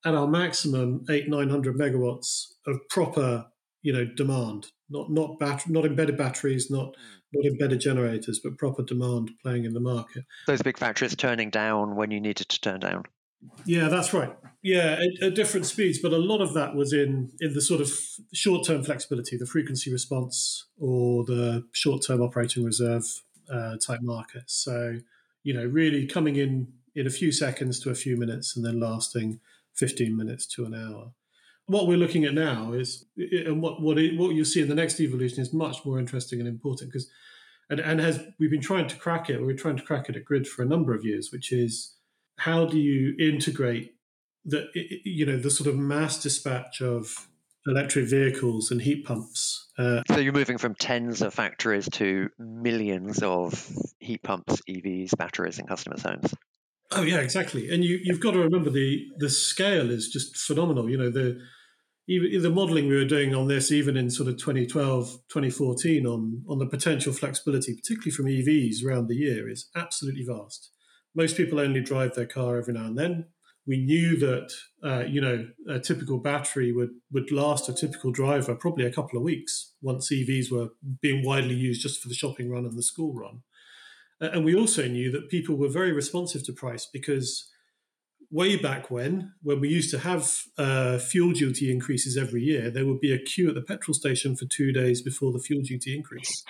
at 0.05 0.15
our 0.15 0.27
maximum 0.27 1.05
eight 1.09 1.29
nine 1.29 1.49
hundred 1.49 1.77
megawatts 1.77 2.45
of 2.67 2.77
proper 2.89 3.45
you 3.81 3.93
know 3.93 4.05
demand, 4.05 4.67
not 4.89 5.11
not 5.11 5.39
bat- 5.39 5.69
not 5.69 5.85
embedded 5.85 6.17
batteries, 6.17 6.69
not 6.69 6.87
mm. 6.87 6.95
not 7.33 7.45
embedded 7.45 7.79
generators, 7.79 8.39
but 8.43 8.57
proper 8.57 8.83
demand 8.83 9.31
playing 9.41 9.65
in 9.65 9.73
the 9.73 9.79
market. 9.79 10.23
Those 10.47 10.61
big 10.61 10.77
factories 10.77 11.15
turning 11.15 11.49
down 11.49 11.95
when 11.95 12.11
you 12.11 12.19
needed 12.19 12.49
to 12.49 12.61
turn 12.61 12.79
down. 12.79 13.05
Yeah, 13.65 13.87
that's 13.87 14.13
right. 14.13 14.35
Yeah, 14.61 14.99
at, 14.99 15.23
at, 15.23 15.35
different 15.35 15.65
speeds, 15.65 15.97
but 15.97 16.13
a 16.13 16.17
lot 16.17 16.41
of 16.41 16.53
that 16.53 16.75
was 16.75 16.93
in 16.93 17.31
in 17.39 17.53
the 17.53 17.61
sort 17.61 17.81
of 17.81 17.91
short 18.33 18.65
term 18.67 18.83
flexibility, 18.83 19.37
the 19.37 19.47
frequency 19.47 19.91
response, 19.91 20.67
or 20.79 21.23
the 21.25 21.63
short 21.71 22.03
term 22.05 22.21
operating 22.21 22.63
reserve 22.63 23.03
uh, 23.51 23.77
type 23.83 24.01
markets. 24.03 24.63
So 24.63 24.97
you 25.43 25.53
know, 25.53 25.65
really 25.65 26.05
coming 26.05 26.35
in 26.35 26.67
in 26.93 27.07
a 27.07 27.11
few 27.11 27.31
seconds 27.31 27.79
to 27.79 27.89
a 27.89 27.95
few 27.95 28.17
minutes, 28.17 28.55
and 28.55 28.65
then 28.65 28.79
lasting 28.79 29.39
fifteen 29.73 30.15
minutes 30.15 30.45
to 30.45 30.65
an 30.65 30.73
hour 30.73 31.13
what 31.71 31.87
we're 31.87 31.97
looking 31.97 32.25
at 32.25 32.33
now 32.33 32.73
is, 32.73 33.05
and 33.17 33.61
what 33.61 33.81
what 33.81 33.97
it, 33.97 34.17
what 34.17 34.35
you'll 34.35 34.45
see 34.45 34.61
in 34.61 34.67
the 34.67 34.75
next 34.75 34.99
evolution 34.99 35.41
is 35.41 35.53
much 35.53 35.85
more 35.85 35.99
interesting 35.99 36.39
and 36.39 36.47
important 36.47 36.91
because, 36.91 37.09
and, 37.69 37.79
and 37.79 37.99
has 38.01 38.21
we've 38.39 38.51
been 38.51 38.61
trying 38.61 38.87
to 38.87 38.95
crack 38.97 39.29
it. 39.29 39.41
We're 39.41 39.55
trying 39.55 39.77
to 39.77 39.83
crack 39.83 40.09
it 40.09 40.17
at 40.17 40.25
Grid 40.25 40.47
for 40.47 40.63
a 40.63 40.67
number 40.67 40.93
of 40.93 41.05
years, 41.05 41.29
which 41.31 41.51
is 41.51 41.95
how 42.37 42.65
do 42.65 42.77
you 42.77 43.15
integrate 43.19 43.95
the 44.43 44.67
you 45.05 45.25
know 45.25 45.37
the 45.37 45.51
sort 45.51 45.69
of 45.69 45.77
mass 45.77 46.21
dispatch 46.21 46.81
of 46.81 47.29
electric 47.67 48.09
vehicles 48.09 48.71
and 48.71 48.81
heat 48.81 49.05
pumps. 49.05 49.69
Uh, 49.77 50.01
so 50.07 50.17
you're 50.17 50.33
moving 50.33 50.57
from 50.57 50.75
tens 50.75 51.21
of 51.21 51.33
factories 51.33 51.87
to 51.89 52.29
millions 52.39 53.21
of 53.23 53.69
heat 53.99 54.21
pumps, 54.23 54.61
EVs, 54.69 55.17
batteries 55.17 55.59
in 55.59 55.67
customers' 55.67 56.03
homes. 56.03 56.33
Oh 56.91 57.03
yeah, 57.03 57.19
exactly. 57.19 57.69
And 57.73 57.83
you 57.83 57.99
you've 58.03 58.19
got 58.19 58.31
to 58.31 58.39
remember 58.39 58.69
the 58.69 59.05
the 59.17 59.29
scale 59.29 59.89
is 59.89 60.09
just 60.09 60.35
phenomenal. 60.37 60.89
You 60.89 60.97
know 60.97 61.09
the 61.09 61.39
even 62.07 62.41
the 62.41 62.49
modeling 62.49 62.87
we 62.87 62.95
were 62.95 63.05
doing 63.05 63.33
on 63.33 63.47
this, 63.47 63.71
even 63.71 63.95
in 63.95 64.09
sort 64.09 64.27
of 64.27 64.37
2012, 64.37 65.11
2014, 65.29 66.05
on, 66.05 66.43
on 66.49 66.59
the 66.59 66.65
potential 66.65 67.13
flexibility, 67.13 67.75
particularly 67.75 68.11
from 68.11 68.25
EVs 68.25 68.85
around 68.85 69.07
the 69.07 69.15
year, 69.15 69.49
is 69.49 69.69
absolutely 69.75 70.25
vast. 70.27 70.71
Most 71.15 71.37
people 71.37 71.59
only 71.59 71.79
drive 71.79 72.15
their 72.15 72.25
car 72.25 72.57
every 72.57 72.73
now 72.73 72.85
and 72.85 72.97
then. 72.97 73.25
We 73.67 73.77
knew 73.77 74.17
that, 74.17 74.51
uh, 74.83 75.03
you 75.07 75.21
know, 75.21 75.47
a 75.69 75.79
typical 75.79 76.17
battery 76.17 76.71
would, 76.71 76.91
would 77.11 77.31
last 77.31 77.69
a 77.69 77.73
typical 77.73 78.11
driver 78.11 78.55
probably 78.55 78.85
a 78.85 78.91
couple 78.91 79.17
of 79.17 79.23
weeks 79.23 79.73
once 79.81 80.11
EVs 80.11 80.51
were 80.51 80.69
being 81.01 81.23
widely 81.23 81.55
used 81.55 81.81
just 81.81 82.01
for 82.01 82.07
the 82.09 82.15
shopping 82.15 82.49
run 82.49 82.65
and 82.65 82.77
the 82.77 82.83
school 82.83 83.13
run. 83.13 83.41
And 84.19 84.45
we 84.45 84.55
also 84.55 84.87
knew 84.87 85.11
that 85.11 85.29
people 85.29 85.55
were 85.55 85.69
very 85.69 85.91
responsive 85.91 86.43
to 86.45 86.53
price 86.53 86.87
because 86.91 87.51
way 88.31 88.55
back 88.55 88.89
when, 88.89 89.33
when 89.41 89.59
we 89.59 89.67
used 89.67 89.91
to 89.91 89.99
have 89.99 90.31
uh, 90.57 90.97
fuel 90.97 91.33
duty 91.33 91.71
increases 91.71 92.17
every 92.17 92.41
year, 92.41 92.69
there 92.71 92.85
would 92.85 93.01
be 93.01 93.13
a 93.13 93.19
queue 93.19 93.49
at 93.49 93.55
the 93.55 93.61
petrol 93.61 93.93
station 93.93 94.35
for 94.35 94.45
two 94.45 94.71
days 94.71 95.01
before 95.01 95.31
the 95.31 95.39
fuel 95.39 95.61
duty 95.61 95.95
increase. 95.95 96.43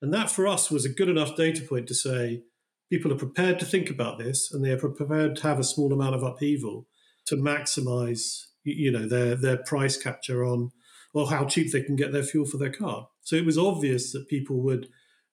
And 0.00 0.12
that 0.14 0.30
for 0.30 0.46
us 0.46 0.70
was 0.70 0.84
a 0.84 0.90
good 0.90 1.08
enough 1.08 1.36
data 1.36 1.62
point 1.62 1.88
to 1.88 1.94
say 1.94 2.42
people 2.90 3.12
are 3.12 3.16
prepared 3.18 3.58
to 3.58 3.64
think 3.64 3.90
about 3.90 4.18
this 4.18 4.52
and 4.52 4.64
they 4.64 4.70
are 4.70 4.78
prepared 4.78 5.36
to 5.36 5.42
have 5.42 5.58
a 5.58 5.64
small 5.64 5.92
amount 5.92 6.14
of 6.14 6.22
upheaval 6.22 6.86
to 7.26 7.36
maximize 7.36 8.46
you 8.64 8.90
know 8.90 9.06
their 9.06 9.36
their 9.36 9.58
price 9.58 9.96
capture 9.96 10.44
on 10.44 10.70
or 11.14 11.30
how 11.30 11.44
cheap 11.44 11.72
they 11.72 11.82
can 11.82 11.96
get 11.96 12.12
their 12.12 12.22
fuel 12.22 12.44
for 12.44 12.58
their 12.58 12.72
car. 12.72 13.08
So 13.22 13.36
it 13.36 13.46
was 13.46 13.56
obvious 13.56 14.12
that 14.12 14.28
people 14.28 14.60
would 14.62 14.88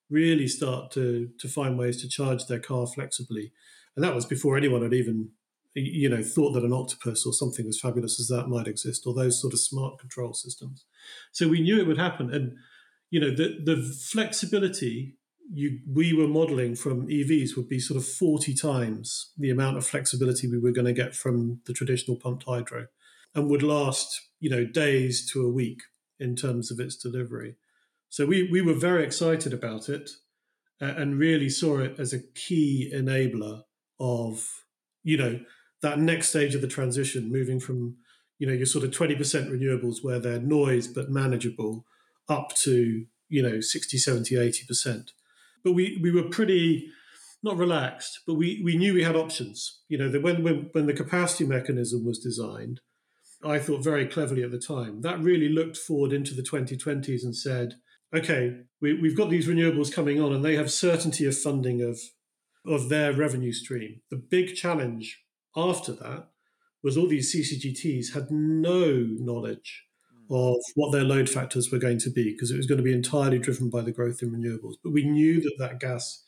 really 0.09 0.47
start 0.47 0.91
to 0.91 1.29
to 1.39 1.47
find 1.47 1.77
ways 1.77 2.01
to 2.01 2.09
charge 2.09 2.45
their 2.45 2.59
car 2.59 2.87
flexibly. 2.87 3.51
And 3.95 4.03
that 4.03 4.15
was 4.15 4.25
before 4.25 4.57
anyone 4.57 4.81
had 4.81 4.93
even 4.93 5.31
you 5.75 6.07
know, 6.07 6.21
thought 6.21 6.51
that 6.51 6.63
an 6.63 6.73
octopus 6.73 7.25
or 7.25 7.33
something 7.33 7.67
as 7.67 7.79
fabulous 7.79 8.19
as 8.19 8.27
that 8.27 8.47
might 8.47 8.67
exist, 8.67 9.07
or 9.07 9.13
those 9.13 9.41
sort 9.41 9.53
of 9.53 9.59
smart 9.59 9.99
control 9.99 10.33
systems. 10.33 10.85
So 11.31 11.47
we 11.47 11.61
knew 11.61 11.79
it 11.79 11.87
would 11.87 11.97
happen, 11.97 12.31
and 12.31 12.57
you 13.09 13.19
know, 13.19 13.31
the 13.31 13.59
the 13.63 13.81
flexibility 13.81 15.17
you 15.51 15.79
we 15.87 16.13
were 16.13 16.27
modeling 16.27 16.75
from 16.75 17.07
EVs 17.07 17.55
would 17.55 17.67
be 17.67 17.79
sort 17.79 17.97
of 17.97 18.07
forty 18.07 18.53
times 18.53 19.31
the 19.37 19.49
amount 19.49 19.77
of 19.77 19.85
flexibility 19.85 20.47
we 20.47 20.59
were 20.59 20.71
going 20.71 20.85
to 20.85 20.93
get 20.93 21.15
from 21.15 21.61
the 21.65 21.73
traditional 21.73 22.17
pumped 22.17 22.43
hydro, 22.43 22.87
and 23.35 23.49
would 23.49 23.63
last 23.63 24.29
you 24.39 24.49
know 24.49 24.65
days 24.65 25.29
to 25.31 25.45
a 25.45 25.51
week 25.51 25.81
in 26.19 26.35
terms 26.35 26.71
of 26.71 26.79
its 26.79 26.95
delivery. 26.95 27.55
So 28.09 28.25
we 28.25 28.49
we 28.51 28.61
were 28.61 28.73
very 28.73 29.03
excited 29.03 29.53
about 29.53 29.89
it, 29.89 30.11
and 30.79 31.19
really 31.19 31.49
saw 31.49 31.79
it 31.79 31.99
as 31.99 32.13
a 32.13 32.23
key 32.35 32.91
enabler 32.93 33.63
of 33.99 34.47
you 35.03 35.17
know 35.17 35.39
that 35.81 35.99
next 35.99 36.29
stage 36.29 36.55
of 36.55 36.61
the 36.61 36.67
transition, 36.67 37.31
moving 37.31 37.59
from 37.59 37.97
you 38.39 38.47
know 38.47 38.53
your 38.53 38.65
sort 38.65 38.85
of 38.85 38.91
twenty 38.91 39.15
percent 39.15 39.51
renewables 39.51 40.03
where 40.03 40.19
they're 40.19 40.39
noise 40.39 40.87
but 40.87 41.09
manageable, 41.09 41.85
up 42.29 42.55
to 42.55 43.05
you 43.33 43.41
know, 43.41 43.59
60, 43.59 43.97
70, 43.97 44.35
80%. 44.35 45.09
But 45.63 45.73
we, 45.73 45.99
we 46.01 46.11
were 46.11 46.29
pretty, 46.29 46.87
not 47.41 47.57
relaxed, 47.57 48.21
but 48.27 48.35
we, 48.35 48.61
we 48.63 48.77
knew 48.77 48.93
we 48.93 49.03
had 49.03 49.15
options. 49.15 49.81
You 49.87 49.97
know, 49.97 50.09
that 50.09 50.21
when, 50.21 50.43
when, 50.43 50.69
when 50.71 50.85
the 50.85 50.93
capacity 50.93 51.45
mechanism 51.45 52.05
was 52.05 52.19
designed, 52.19 52.81
I 53.45 53.59
thought 53.59 53.83
very 53.83 54.07
cleverly 54.07 54.43
at 54.43 54.51
the 54.51 54.59
time, 54.59 55.01
that 55.01 55.19
really 55.19 55.49
looked 55.49 55.77
forward 55.77 56.13
into 56.13 56.33
the 56.33 56.43
2020s 56.43 57.23
and 57.23 57.35
said, 57.35 57.75
okay, 58.15 58.57
we, 58.81 58.93
we've 58.93 59.17
got 59.17 59.29
these 59.29 59.47
renewables 59.47 59.93
coming 59.93 60.21
on 60.21 60.33
and 60.33 60.45
they 60.45 60.55
have 60.55 60.71
certainty 60.71 61.25
of 61.25 61.37
funding 61.37 61.81
of, 61.81 61.99
of 62.65 62.89
their 62.89 63.11
revenue 63.11 63.51
stream. 63.51 64.01
The 64.09 64.17
big 64.17 64.55
challenge 64.55 65.23
after 65.55 65.91
that 65.93 66.29
was 66.81 66.97
all 66.97 67.07
these 67.07 67.33
CCGTs 67.35 68.13
had 68.13 68.29
no 68.29 69.05
knowledge 69.09 69.85
Mm. 70.29 70.55
of 70.55 70.61
what 70.75 70.91
their 70.91 71.03
load 71.03 71.29
factors 71.29 71.71
were 71.71 71.79
going 71.79 71.99
to 71.99 72.09
be 72.09 72.31
because 72.31 72.51
it 72.51 72.57
was 72.57 72.65
going 72.65 72.77
to 72.77 72.83
be 72.83 72.93
entirely 72.93 73.39
driven 73.39 73.69
by 73.69 73.81
the 73.81 73.91
growth 73.91 74.21
in 74.21 74.31
renewables. 74.31 74.75
But 74.83 74.93
we 74.93 75.03
knew 75.03 75.41
that 75.41 75.55
that 75.59 75.79
gas 75.79 76.23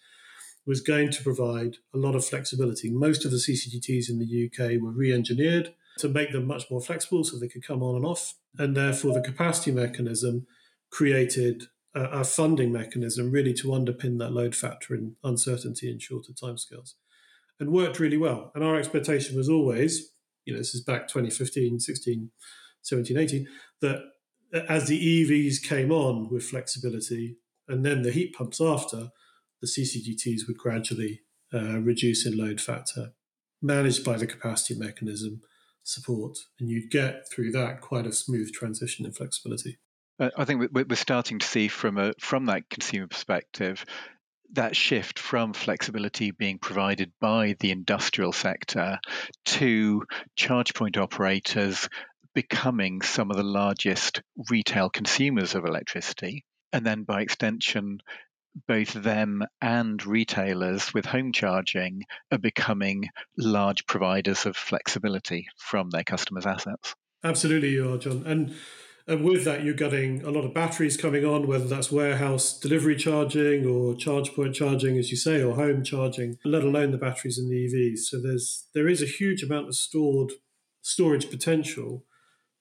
was 0.66 0.82
going 0.82 1.12
to 1.12 1.24
provide 1.24 1.78
a 1.94 1.98
lot 1.98 2.16
of 2.16 2.26
flexibility. 2.26 2.90
Most 2.90 3.24
of 3.24 3.32
the 3.32 3.38
CCGTs 3.38 4.10
in 4.10 4.20
the 4.20 4.50
UK 4.50 4.82
were 4.82 4.92
re 4.92 5.14
engineered 5.14 5.74
to 6.00 6.10
make 6.10 6.32
them 6.32 6.46
much 6.46 6.70
more 6.70 6.82
flexible 6.82 7.24
so 7.24 7.38
they 7.38 7.48
could 7.48 7.66
come 7.66 7.82
on 7.82 7.96
and 7.96 8.06
off. 8.06 8.36
And 8.58 8.76
therefore, 8.76 9.14
the 9.14 9.22
capacity 9.22 9.72
mechanism 9.72 10.48
created 10.90 11.66
a, 11.94 12.04
a 12.04 12.24
funding 12.24 12.72
mechanism 12.72 13.32
really 13.32 13.54
to 13.54 13.70
underpin 13.70 14.18
that 14.20 14.32
load 14.32 14.56
factor 14.56 14.96
in 14.96 15.16
uncertainty 15.24 15.90
in 15.90 16.00
shorter 16.00 16.34
timescales 16.34 16.94
and 17.60 17.72
worked 17.72 18.00
really 18.00 18.18
well. 18.18 18.52
And 18.56 18.64
our 18.64 18.76
expectation 18.76 19.38
was 19.38 19.50
always, 19.50 20.12
you 20.46 20.54
know, 20.54 20.60
this 20.60 20.76
is 20.76 20.84
back 20.84 21.08
2015, 21.08 21.80
16, 21.80 22.32
17, 22.82 23.18
18, 23.18 23.48
that 23.86 24.66
as 24.70 24.88
the 24.88 25.00
EVs 25.00 25.62
came 25.62 25.92
on 25.92 26.30
with 26.30 26.44
flexibility 26.44 27.38
and 27.68 27.86
then 27.86 28.04
the 28.04 28.12
heat 28.12 28.34
pumps 28.34 28.62
after, 28.62 29.10
the 29.62 29.68
CCGTs 29.68 30.48
would 30.48 30.58
gradually 30.58 31.22
uh, 31.54 31.80
reduce 31.80 32.26
in 32.26 32.38
load 32.38 32.62
factor, 32.62 33.14
managed 33.62 34.04
by 34.04 34.18
the 34.18 34.28
capacity 34.28 34.78
mechanism 34.80 35.42
support. 35.84 36.38
And 36.60 36.70
you'd 36.70 36.92
get 36.92 37.30
through 37.32 37.52
that 37.52 37.82
quite 37.82 38.06
a 38.06 38.12
smooth 38.12 38.52
transition 38.54 39.06
in 39.06 39.12
flexibility. 39.12 39.78
I 40.20 40.46
think 40.46 40.72
we're 40.72 40.96
starting 40.96 41.40
to 41.40 41.46
see 41.46 41.68
from 41.68 41.98
a 41.98 42.14
from 42.20 42.46
that 42.46 42.70
consumer 42.70 43.08
perspective 43.08 43.86
that 44.54 44.76
shift 44.76 45.20
from 45.20 45.52
flexibility 45.54 46.32
being 46.32 46.58
provided 46.58 47.12
by 47.20 47.56
the 47.60 47.72
industrial 47.72 48.32
sector 48.32 49.00
to 49.46 50.04
charge 50.38 50.74
point 50.74 50.98
operators 50.98 51.90
becoming 52.36 53.02
some 53.02 53.32
of 53.32 53.38
the 53.38 53.44
largest 53.44 54.22
retail 54.50 54.90
consumers 54.90 55.56
of 55.56 55.66
electricity. 55.66 56.46
And 56.72 56.86
then 56.86 57.04
by 57.04 57.22
extension, 57.22 58.02
both 58.68 58.94
them 58.94 59.44
and 59.62 60.06
retailers 60.06 60.94
with 60.94 61.06
home 61.06 61.32
charging 61.32 62.04
are 62.32 62.38
becoming 62.38 63.10
large 63.38 63.88
providers 63.88 64.46
of 64.46 64.56
flexibility 64.56 65.48
from 65.58 65.90
their 65.90 66.04
customers' 66.04 66.46
assets. 66.46 66.96
Absolutely, 67.24 67.70
you 67.70 67.94
are, 67.94 67.98
John. 67.98 68.24
And 68.26 68.56
and 69.08 69.24
with 69.24 69.46
that, 69.46 69.64
you're 69.64 69.76
getting 69.76 70.24
a 70.24 70.32
lot 70.32 70.46
of 70.46 70.54
batteries 70.56 70.98
coming 70.98 71.24
on, 71.24 71.46
whether 71.46 71.68
that's 71.68 71.92
warehouse 71.92 72.60
delivery 72.60 72.96
charging 72.96 73.66
or 73.66 73.96
charge 73.96 74.34
point 74.34 74.56
charging, 74.56 74.98
as 74.98 75.12
you 75.12 75.18
say, 75.18 75.44
or 75.44 75.56
home 75.56 75.84
charging, 75.84 76.38
let 76.44 76.64
alone 76.64 76.90
the 76.90 76.98
batteries 76.98 77.38
in 77.38 77.48
the 77.48 77.68
EVs. 77.68 78.00
So 78.00 78.20
there's 78.20 78.68
there 78.74 78.88
is 78.88 79.04
a 79.04 79.06
huge 79.06 79.44
amount 79.44 79.68
of 79.68 79.76
stored 79.76 80.32
storage 80.82 81.30
potential 81.30 82.04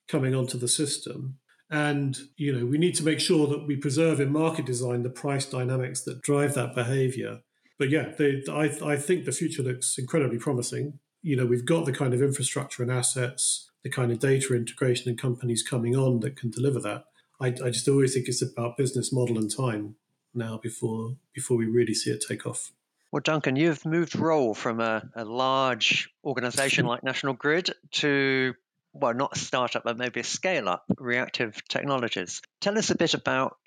coming 0.07 0.35
onto 0.35 0.57
the 0.57 0.67
system. 0.67 1.37
And 1.69 2.17
you 2.37 2.53
know, 2.53 2.65
we 2.65 2.77
need 2.77 2.95
to 2.95 3.03
make 3.03 3.19
sure 3.19 3.47
that 3.47 3.65
we 3.65 3.75
preserve 3.75 4.19
in 4.19 4.31
market 4.31 4.65
design 4.65 5.03
the 5.03 5.09
price 5.09 5.45
dynamics 5.45 6.01
that 6.01 6.21
drive 6.21 6.53
that 6.53 6.75
behavior. 6.75 7.41
But 7.77 7.89
yeah, 7.89 8.11
they, 8.17 8.43
I, 8.49 8.71
I 8.83 8.95
think 8.95 9.25
the 9.25 9.31
future 9.31 9.63
looks 9.63 9.97
incredibly 9.97 10.37
promising. 10.37 10.99
You 11.21 11.35
know, 11.35 11.45
we've 11.45 11.65
got 11.65 11.85
the 11.85 11.91
kind 11.91 12.13
of 12.13 12.21
infrastructure 12.21 12.83
and 12.83 12.91
assets, 12.91 13.69
the 13.83 13.89
kind 13.89 14.11
of 14.11 14.19
data 14.19 14.55
integration 14.55 15.09
and 15.09 15.19
companies 15.19 15.63
coming 15.63 15.95
on 15.95 16.19
that 16.21 16.37
can 16.37 16.51
deliver 16.51 16.79
that. 16.81 17.05
I, 17.41 17.47
I 17.47 17.69
just 17.71 17.87
always 17.87 18.13
think 18.13 18.27
it's 18.27 18.41
about 18.41 18.77
business 18.77 19.11
model 19.11 19.37
and 19.37 19.53
time 19.53 19.95
now 20.33 20.59
before 20.61 21.15
before 21.33 21.57
we 21.57 21.65
really 21.65 21.93
see 21.93 22.11
it 22.11 22.23
take 22.27 22.45
off. 22.45 22.71
Well, 23.11 23.21
Duncan, 23.23 23.55
you've 23.55 23.85
moved 23.85 24.15
role 24.15 24.53
from 24.53 24.81
a, 24.81 25.01
a 25.15 25.23
large 25.23 26.09
organization 26.23 26.85
like 26.87 27.03
National 27.03 27.33
Grid 27.33 27.71
to 27.93 28.53
well, 28.95 29.13
not 29.13 29.35
a 29.35 29.39
startup, 29.39 29.83
but 29.83 29.97
maybe 29.97 30.21
a 30.21 30.23
scale 30.23 30.69
up, 30.69 30.85
Reactive 30.97 31.61
Technologies. 31.67 32.41
Tell 32.61 32.77
us 32.77 32.89
a 32.89 32.97
bit 32.97 33.13
about 33.13 33.57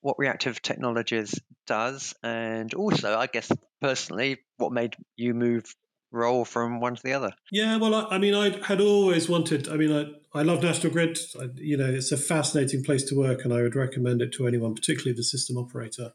what 0.00 0.18
Reactive 0.18 0.62
Technologies 0.62 1.38
does, 1.66 2.14
and 2.22 2.72
also, 2.74 3.16
I 3.16 3.26
guess, 3.26 3.52
personally, 3.80 4.38
what 4.56 4.72
made 4.72 4.96
you 5.16 5.34
move 5.34 5.74
role 6.10 6.46
from 6.46 6.80
one 6.80 6.96
to 6.96 7.02
the 7.02 7.12
other? 7.12 7.32
Yeah, 7.52 7.76
well, 7.76 7.94
I, 7.94 8.16
I 8.16 8.18
mean, 8.18 8.34
I 8.34 8.64
had 8.64 8.80
always 8.80 9.28
wanted. 9.28 9.68
I 9.68 9.76
mean, 9.76 9.92
I, 9.92 10.38
I 10.38 10.42
love 10.42 10.62
National 10.62 10.92
Grid. 10.92 11.18
I, 11.38 11.48
you 11.56 11.76
know, 11.76 11.86
it's 11.86 12.12
a 12.12 12.16
fascinating 12.16 12.82
place 12.82 13.04
to 13.04 13.14
work, 13.18 13.44
and 13.44 13.52
I 13.52 13.62
would 13.62 13.76
recommend 13.76 14.22
it 14.22 14.32
to 14.34 14.46
anyone, 14.46 14.74
particularly 14.74 15.16
the 15.16 15.24
system 15.24 15.58
operator. 15.58 16.12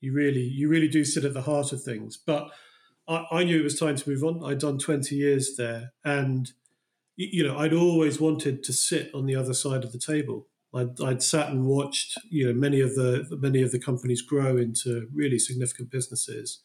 You 0.00 0.12
really, 0.12 0.42
you 0.42 0.68
really 0.68 0.88
do 0.88 1.04
sit 1.04 1.24
at 1.24 1.34
the 1.34 1.42
heart 1.42 1.72
of 1.72 1.82
things. 1.82 2.16
But 2.16 2.50
I, 3.06 3.26
I 3.30 3.44
knew 3.44 3.60
it 3.60 3.64
was 3.64 3.78
time 3.78 3.96
to 3.96 4.10
move 4.10 4.24
on. 4.24 4.44
I'd 4.44 4.58
done 4.58 4.78
twenty 4.78 5.14
years 5.14 5.54
there, 5.56 5.92
and 6.04 6.50
you 7.18 7.42
know, 7.42 7.58
I'd 7.58 7.74
always 7.74 8.20
wanted 8.20 8.62
to 8.62 8.72
sit 8.72 9.10
on 9.12 9.26
the 9.26 9.34
other 9.34 9.52
side 9.52 9.84
of 9.84 9.92
the 9.92 9.98
table. 9.98 10.46
I'd, 10.74 11.00
I'd, 11.00 11.22
sat 11.22 11.50
and 11.50 11.66
watched, 11.66 12.16
you 12.30 12.46
know, 12.46 12.52
many 12.52 12.80
of 12.80 12.94
the 12.94 13.26
many 13.40 13.62
of 13.62 13.72
the 13.72 13.78
companies 13.78 14.22
grow 14.22 14.56
into 14.56 15.08
really 15.14 15.38
significant 15.38 15.90
businesses, 15.90 16.60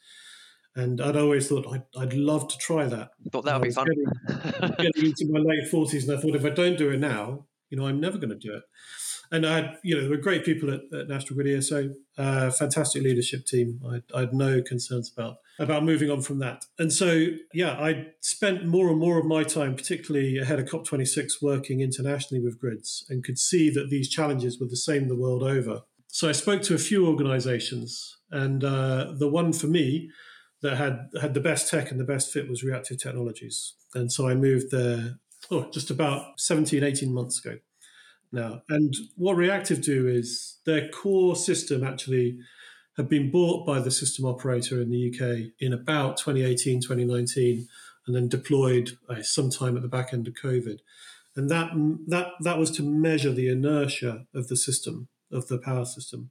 and 0.76 1.02
I'd 1.02 1.16
always 1.16 1.48
thought 1.48 1.66
I'd, 1.68 1.84
I'd 1.98 2.14
love 2.14 2.48
to 2.50 2.58
try 2.58 2.86
that. 2.86 3.12
Thought 3.32 3.46
that 3.46 3.60
would 3.60 3.68
be 3.68 3.72
fun. 3.72 3.88
Getting, 3.88 4.76
getting 4.78 5.06
into 5.06 5.28
my 5.32 5.40
late 5.40 5.70
forties, 5.70 6.08
and 6.08 6.18
I 6.18 6.22
thought 6.22 6.36
if 6.36 6.46
I 6.46 6.50
don't 6.50 6.78
do 6.78 6.92
it 6.92 7.00
now, 7.00 7.46
you 7.70 7.78
know, 7.78 7.88
I'm 7.88 8.00
never 8.00 8.18
going 8.18 8.30
to 8.30 8.36
do 8.36 8.54
it 8.54 8.64
and 9.34 9.48
I 9.48 9.56
had, 9.56 9.78
you 9.82 9.96
know, 9.96 10.02
there 10.02 10.12
were 10.12 10.18
great 10.18 10.46
people 10.46 10.72
at, 10.72 10.82
at 10.94 11.08
National 11.08 11.36
Grid 11.36 11.58
ESO, 11.58 11.90
uh, 12.20 12.52
fantastic 12.52 13.02
leadership 13.02 13.46
team. 13.48 13.82
I, 13.84 14.02
I, 14.16 14.22
had 14.22 14.34
no 14.34 14.62
concerns 14.62 15.12
about 15.12 15.38
about 15.60 15.84
moving 15.84 16.10
on 16.10 16.22
from 16.22 16.40
that. 16.40 16.66
And 16.80 16.92
so, 16.92 17.28
yeah, 17.54 17.74
I 17.74 18.08
spent 18.22 18.66
more 18.66 18.90
and 18.90 19.00
more 19.00 19.20
of 19.20 19.26
my 19.26 19.44
time, 19.44 19.76
particularly 19.76 20.38
ahead 20.38 20.60
of 20.60 20.66
COP26, 20.66 21.42
working 21.42 21.82
internationally 21.82 22.44
with 22.44 22.60
grids, 22.60 23.06
and 23.10 23.24
could 23.24 23.38
see 23.38 23.70
that 23.70 23.90
these 23.90 24.10
challenges 24.10 24.60
were 24.60 24.68
the 24.68 24.76
same 24.76 25.08
the 25.08 25.16
world 25.16 25.44
over. 25.44 25.82
So 26.08 26.28
I 26.28 26.32
spoke 26.32 26.62
to 26.64 26.76
a 26.76 26.80
few 26.80 27.08
organisations, 27.08 28.18
and 28.32 28.64
uh, 28.64 29.14
the 29.18 29.30
one 29.30 29.54
for 29.54 29.68
me 29.68 30.10
that 30.62 30.78
had 30.78 31.10
had 31.20 31.34
the 31.34 31.42
best 31.42 31.70
tech 31.70 31.92
and 31.92 32.00
the 32.00 32.06
best 32.06 32.32
fit 32.32 32.50
was 32.50 32.64
Reactive 32.64 32.98
Technologies. 32.98 33.74
And 33.94 34.12
so 34.12 34.28
I 34.28 34.34
moved 34.34 34.72
there 34.72 35.20
oh, 35.52 35.70
just 35.72 35.92
about 35.92 36.40
17, 36.40 36.84
18 36.84 37.14
months 37.14 37.44
ago 37.44 37.58
now. 38.32 38.62
And 38.70 38.94
what 39.16 39.36
Reactive 39.36 39.82
do 39.82 40.08
is 40.08 40.58
their 40.66 40.90
core 40.90 41.36
system 41.36 41.84
actually 41.84 42.38
had 42.98 43.10
been 43.10 43.32
bought 43.32 43.66
by 43.66 43.80
the 43.80 43.92
system 43.92 44.26
operator 44.26 44.82
in 44.82 44.90
the 44.90 45.10
UK 45.10 45.52
in 45.60 45.74
about 45.74 46.18
2018, 46.18 46.82
2019, 46.82 47.68
and 48.06 48.16
then 48.16 48.28
deployed 48.28 48.92
uh, 49.10 49.22
sometime 49.22 49.76
at 49.76 49.82
the 49.82 49.88
back 49.88 50.14
end 50.14 50.28
of 50.28 50.34
COVID. 50.34 50.80
And 51.36 51.50
that, 51.50 51.72
that, 52.08 52.28
that 52.42 52.60
was 52.60 52.70
to 52.72 52.84
measure 52.84 53.32
the 53.32 53.50
inertia 53.50 54.26
of 54.36 54.48
the 54.48 54.58
system, 54.58 55.08
of 55.32 55.48
the 55.48 55.58
power 55.58 55.86
system. 55.86 56.30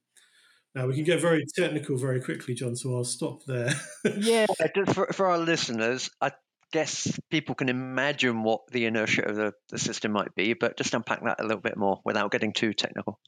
Now 0.75 0.87
we 0.87 0.95
can 0.95 1.05
get 1.05 1.21
very 1.21 1.45
technical 1.55 1.97
very 1.97 2.21
quickly, 2.21 2.55
John. 2.55 2.77
So 2.77 2.97
I'll 2.97 3.05
stop 3.05 3.45
there. 3.45 3.73
yeah, 4.17 4.47
for, 4.87 5.13
for 5.13 5.27
our 5.27 5.39
listeners, 5.39 6.11
I 6.21 6.33
guess 6.73 7.19
people 7.31 7.55
can 7.55 7.69
imagine 7.69 8.43
what 8.43 8.67
the 8.71 8.87
inertia 8.87 9.23
of 9.23 9.37
the, 9.37 9.53
the 9.69 9.79
system 9.79 10.13
might 10.13 10.35
be, 10.35 10.55
but 10.55 10.77
just 10.77 10.95
unpack 10.95 11.23
that 11.25 11.41
a 11.41 11.43
little 11.43 11.61
bit 11.61 11.77
more 11.77 12.01
without 12.05 12.31
getting 12.31 12.53
too 12.53 12.73
technical. 12.73 13.21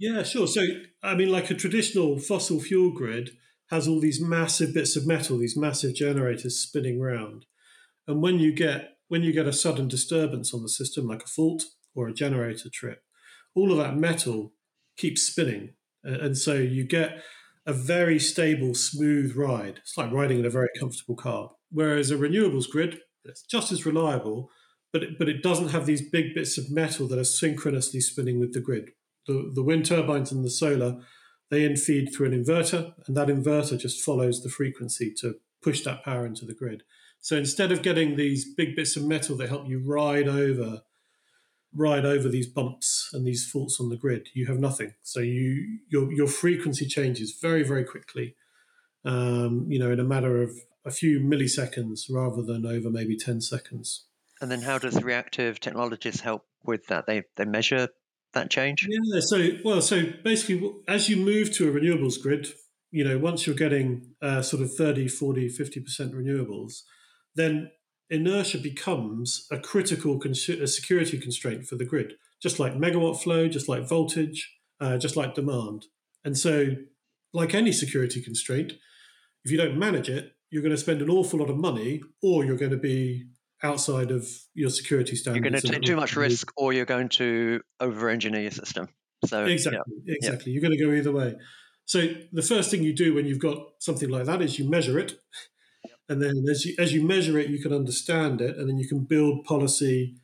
Yeah, 0.00 0.22
sure. 0.24 0.48
So, 0.48 0.62
I 1.02 1.14
mean, 1.14 1.30
like 1.30 1.50
a 1.50 1.54
traditional 1.54 2.18
fossil 2.18 2.60
fuel 2.60 2.90
grid 2.92 3.32
has 3.70 3.86
all 3.86 4.00
these 4.00 4.20
massive 4.20 4.74
bits 4.74 4.96
of 4.96 5.06
metal, 5.06 5.38
these 5.38 5.56
massive 5.58 5.94
generators 5.94 6.58
spinning 6.58 7.00
around, 7.00 7.46
and 8.08 8.22
when 8.22 8.38
you 8.40 8.52
get 8.54 8.96
when 9.08 9.22
you 9.24 9.32
get 9.32 9.46
a 9.46 9.54
sudden 9.54 9.88
disturbance 9.88 10.54
on 10.54 10.62
the 10.62 10.70
system, 10.70 11.06
like 11.08 11.22
a 11.24 11.28
fault 11.28 11.64
or 11.94 12.08
a 12.08 12.14
generator 12.14 12.70
trip, 12.72 13.02
all 13.54 13.72
of 13.72 13.78
that 13.78 13.96
metal 13.96 14.54
keeps 14.98 15.22
spinning, 15.22 15.74
and 16.04 16.38
so 16.38 16.54
you 16.54 16.84
get 16.84 17.22
a 17.66 17.74
very 17.74 18.18
stable, 18.20 18.74
smooth 18.74 19.36
ride. 19.36 19.78
It's 19.78 19.98
like 19.98 20.12
riding 20.12 20.40
in 20.40 20.46
a 20.46 20.50
very 20.50 20.70
comfortable 20.80 21.16
car. 21.16 21.52
Whereas 21.72 22.10
a 22.10 22.16
renewables 22.16 22.70
grid, 22.70 23.00
it's 23.24 23.42
just 23.42 23.72
as 23.72 23.86
reliable, 23.86 24.50
but 24.92 25.04
it, 25.04 25.18
but 25.18 25.28
it 25.30 25.42
doesn't 25.42 25.70
have 25.70 25.86
these 25.86 26.08
big 26.10 26.34
bits 26.34 26.58
of 26.58 26.70
metal 26.70 27.08
that 27.08 27.18
are 27.18 27.24
synchronously 27.24 28.00
spinning 28.00 28.40
with 28.40 28.54
the 28.54 28.60
grid. 28.60 28.90
The, 29.26 29.50
the 29.54 29.62
wind 29.62 29.86
turbines 29.86 30.32
and 30.32 30.44
the 30.44 30.50
solar, 30.50 31.00
they 31.50 31.64
in 31.64 31.76
feed 31.76 32.12
through 32.12 32.28
an 32.28 32.44
inverter, 32.44 32.94
and 33.06 33.16
that 33.16 33.28
inverter 33.28 33.78
just 33.78 34.02
follows 34.02 34.42
the 34.42 34.48
frequency 34.48 35.12
to 35.18 35.36
push 35.62 35.82
that 35.84 36.04
power 36.04 36.26
into 36.26 36.44
the 36.44 36.54
grid. 36.54 36.82
So 37.20 37.36
instead 37.36 37.70
of 37.70 37.82
getting 37.82 38.16
these 38.16 38.46
big 38.54 38.74
bits 38.74 38.96
of 38.96 39.04
metal 39.04 39.36
that 39.36 39.48
help 39.48 39.68
you 39.68 39.78
ride 39.78 40.28
over 40.28 40.82
ride 41.72 42.04
over 42.04 42.28
these 42.28 42.48
bumps 42.48 43.10
and 43.12 43.24
these 43.24 43.48
faults 43.48 43.78
on 43.80 43.90
the 43.90 43.96
grid, 43.96 44.28
you 44.34 44.46
have 44.46 44.58
nothing. 44.58 44.94
So 45.02 45.20
you 45.20 45.80
your 45.88 46.12
your 46.12 46.26
frequency 46.26 46.86
changes 46.86 47.38
very 47.40 47.62
very 47.62 47.84
quickly. 47.84 48.36
Um, 49.04 49.66
you 49.68 49.78
know, 49.78 49.90
in 49.90 50.00
a 50.00 50.04
matter 50.04 50.42
of 50.42 50.50
a 50.84 50.90
few 50.90 51.20
milliseconds 51.20 52.10
rather 52.10 52.42
than 52.42 52.66
over 52.66 52.90
maybe 52.90 53.16
ten 53.16 53.40
seconds. 53.40 54.06
And 54.40 54.50
then, 54.50 54.62
how 54.62 54.78
does 54.78 55.02
reactive 55.02 55.60
technologies 55.60 56.20
help 56.20 56.46
with 56.64 56.86
that? 56.86 57.06
They 57.06 57.24
they 57.36 57.44
measure 57.44 57.88
that 58.32 58.50
change. 58.50 58.86
Yeah. 58.88 59.20
So 59.20 59.48
well, 59.64 59.82
so 59.82 60.04
basically, 60.24 60.72
as 60.88 61.08
you 61.08 61.16
move 61.16 61.52
to 61.54 61.68
a 61.68 61.72
renewables 61.72 62.20
grid, 62.20 62.48
you 62.90 63.04
know, 63.04 63.18
once 63.18 63.46
you're 63.46 63.56
getting 63.56 64.14
uh, 64.20 64.42
sort 64.42 64.62
of 64.62 64.74
30, 64.74 65.08
40, 65.08 65.48
50% 65.48 66.12
renewables, 66.12 66.82
then 67.34 67.70
inertia 68.08 68.58
becomes 68.58 69.46
a 69.50 69.58
critical 69.58 70.18
cons- 70.18 70.48
a 70.48 70.66
security 70.66 71.18
constraint 71.18 71.66
for 71.66 71.76
the 71.76 71.84
grid, 71.84 72.14
just 72.42 72.58
like 72.58 72.74
megawatt 72.74 73.20
flow, 73.20 73.48
just 73.48 73.68
like 73.68 73.88
voltage, 73.88 74.56
uh, 74.80 74.98
just 74.98 75.16
like 75.16 75.34
demand. 75.34 75.86
And 76.24 76.36
so, 76.36 76.74
like 77.32 77.54
any 77.54 77.72
security 77.72 78.20
constraint, 78.20 78.72
if 79.44 79.50
you 79.50 79.56
don't 79.56 79.78
manage 79.78 80.08
it, 80.08 80.32
you're 80.50 80.62
going 80.62 80.74
to 80.74 80.80
spend 80.80 81.00
an 81.00 81.10
awful 81.10 81.38
lot 81.38 81.50
of 81.50 81.56
money, 81.56 82.02
or 82.22 82.44
you're 82.44 82.56
going 82.56 82.72
to 82.72 82.76
be 82.76 83.26
outside 83.62 84.10
of 84.10 84.26
your 84.54 84.70
security 84.70 85.16
standards. 85.16 85.44
You're 85.44 85.50
going 85.50 85.62
to 85.62 85.68
take 85.68 85.82
too 85.82 85.96
much 85.96 86.16
risk, 86.16 86.52
or 86.56 86.72
you're 86.72 86.86
going 86.86 87.08
to 87.10 87.60
over-engineer 87.80 88.42
your 88.42 88.50
system. 88.50 88.88
So 89.26 89.44
exactly, 89.44 89.80
yeah. 90.04 90.14
exactly, 90.16 90.52
yeah. 90.52 90.60
you're 90.60 90.68
going 90.68 90.78
to 90.78 90.84
go 90.84 90.92
either 90.92 91.12
way. 91.12 91.36
So 91.84 92.06
the 92.32 92.42
first 92.42 92.70
thing 92.70 92.82
you 92.82 92.94
do 92.94 93.14
when 93.14 93.26
you've 93.26 93.40
got 93.40 93.58
something 93.78 94.08
like 94.08 94.24
that 94.26 94.40
is 94.40 94.58
you 94.58 94.68
measure 94.68 94.98
it, 94.98 95.14
and 96.08 96.22
then 96.22 96.44
as 96.50 96.64
you 96.64 96.74
as 96.78 96.92
you 96.92 97.06
measure 97.06 97.38
it, 97.38 97.50
you 97.50 97.60
can 97.60 97.72
understand 97.72 98.40
it, 98.40 98.56
and 98.56 98.68
then 98.68 98.78
you 98.78 98.88
can 98.88 99.04
build 99.04 99.44
policy 99.44 100.16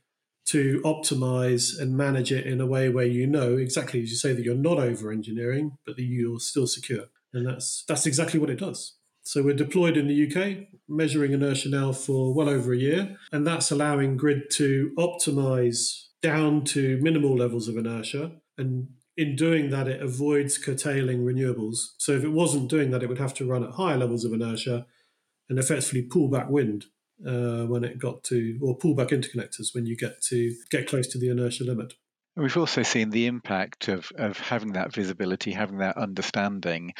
to 0.46 0.80
optimize 0.84 1.78
and 1.78 1.96
manage 1.96 2.30
it 2.30 2.46
in 2.46 2.60
a 2.60 2.66
way 2.66 2.88
where 2.88 3.04
you 3.04 3.26
know 3.26 3.56
exactly 3.56 4.00
as 4.00 4.10
you 4.10 4.16
say 4.16 4.32
that 4.32 4.44
you're 4.44 4.54
not 4.54 4.78
over 4.78 5.10
engineering, 5.10 5.76
but 5.84 5.96
that 5.96 6.04
you're 6.04 6.38
still 6.38 6.66
secure, 6.66 7.06
and 7.34 7.46
that's 7.46 7.84
that's 7.86 8.06
exactly 8.06 8.40
what 8.40 8.48
it 8.48 8.58
does. 8.58 8.94
So 9.26 9.42
we're 9.42 9.54
deployed 9.54 9.96
in 9.96 10.06
the 10.06 10.26
UK, 10.26 10.68
measuring 10.88 11.32
inertia 11.32 11.68
now 11.68 11.92
for 11.92 12.32
well 12.32 12.48
over 12.48 12.72
a 12.72 12.78
year, 12.78 13.16
and 13.32 13.46
that's 13.46 13.70
allowing 13.70 14.16
grid 14.16 14.50
to 14.52 14.92
optimize 14.98 16.04
down 16.22 16.64
to 16.64 16.98
minimal 17.02 17.36
levels 17.36 17.68
of 17.68 17.76
inertia 17.76 18.32
and 18.58 18.88
in 19.16 19.34
doing 19.34 19.70
that, 19.70 19.88
it 19.88 20.02
avoids 20.02 20.58
curtailing 20.58 21.24
renewables. 21.24 21.78
So 21.98 22.12
if 22.12 22.22
it 22.22 22.32
wasn't 22.32 22.68
doing 22.68 22.90
that, 22.90 23.02
it 23.02 23.08
would 23.08 23.18
have 23.18 23.34
to 23.34 23.46
run 23.46 23.64
at 23.64 23.70
higher 23.72 23.96
levels 23.96 24.24
of 24.24 24.32
inertia 24.32 24.86
and 25.48 25.58
effectively 25.58 26.02
pull 26.02 26.28
back 26.28 26.50
wind 26.50 26.86
uh, 27.26 27.64
when 27.64 27.82
it 27.82 27.98
got 27.98 28.22
to, 28.24 28.58
or 28.60 28.76
pull 28.76 28.94
back 28.94 29.08
interconnectors 29.08 29.74
when 29.74 29.86
you 29.86 29.96
get 29.96 30.20
to 30.24 30.54
get 30.70 30.86
close 30.86 31.06
to 31.08 31.18
the 31.18 31.30
inertia 31.30 31.64
limit. 31.64 31.94
And 32.34 32.42
we've 32.42 32.56
also 32.58 32.82
seen 32.82 33.08
the 33.08 33.26
impact 33.26 33.88
of, 33.88 34.12
of 34.16 34.38
having 34.38 34.74
that 34.74 34.92
visibility, 34.92 35.52
having 35.52 35.78
that 35.78 35.96
understanding, 35.96 36.92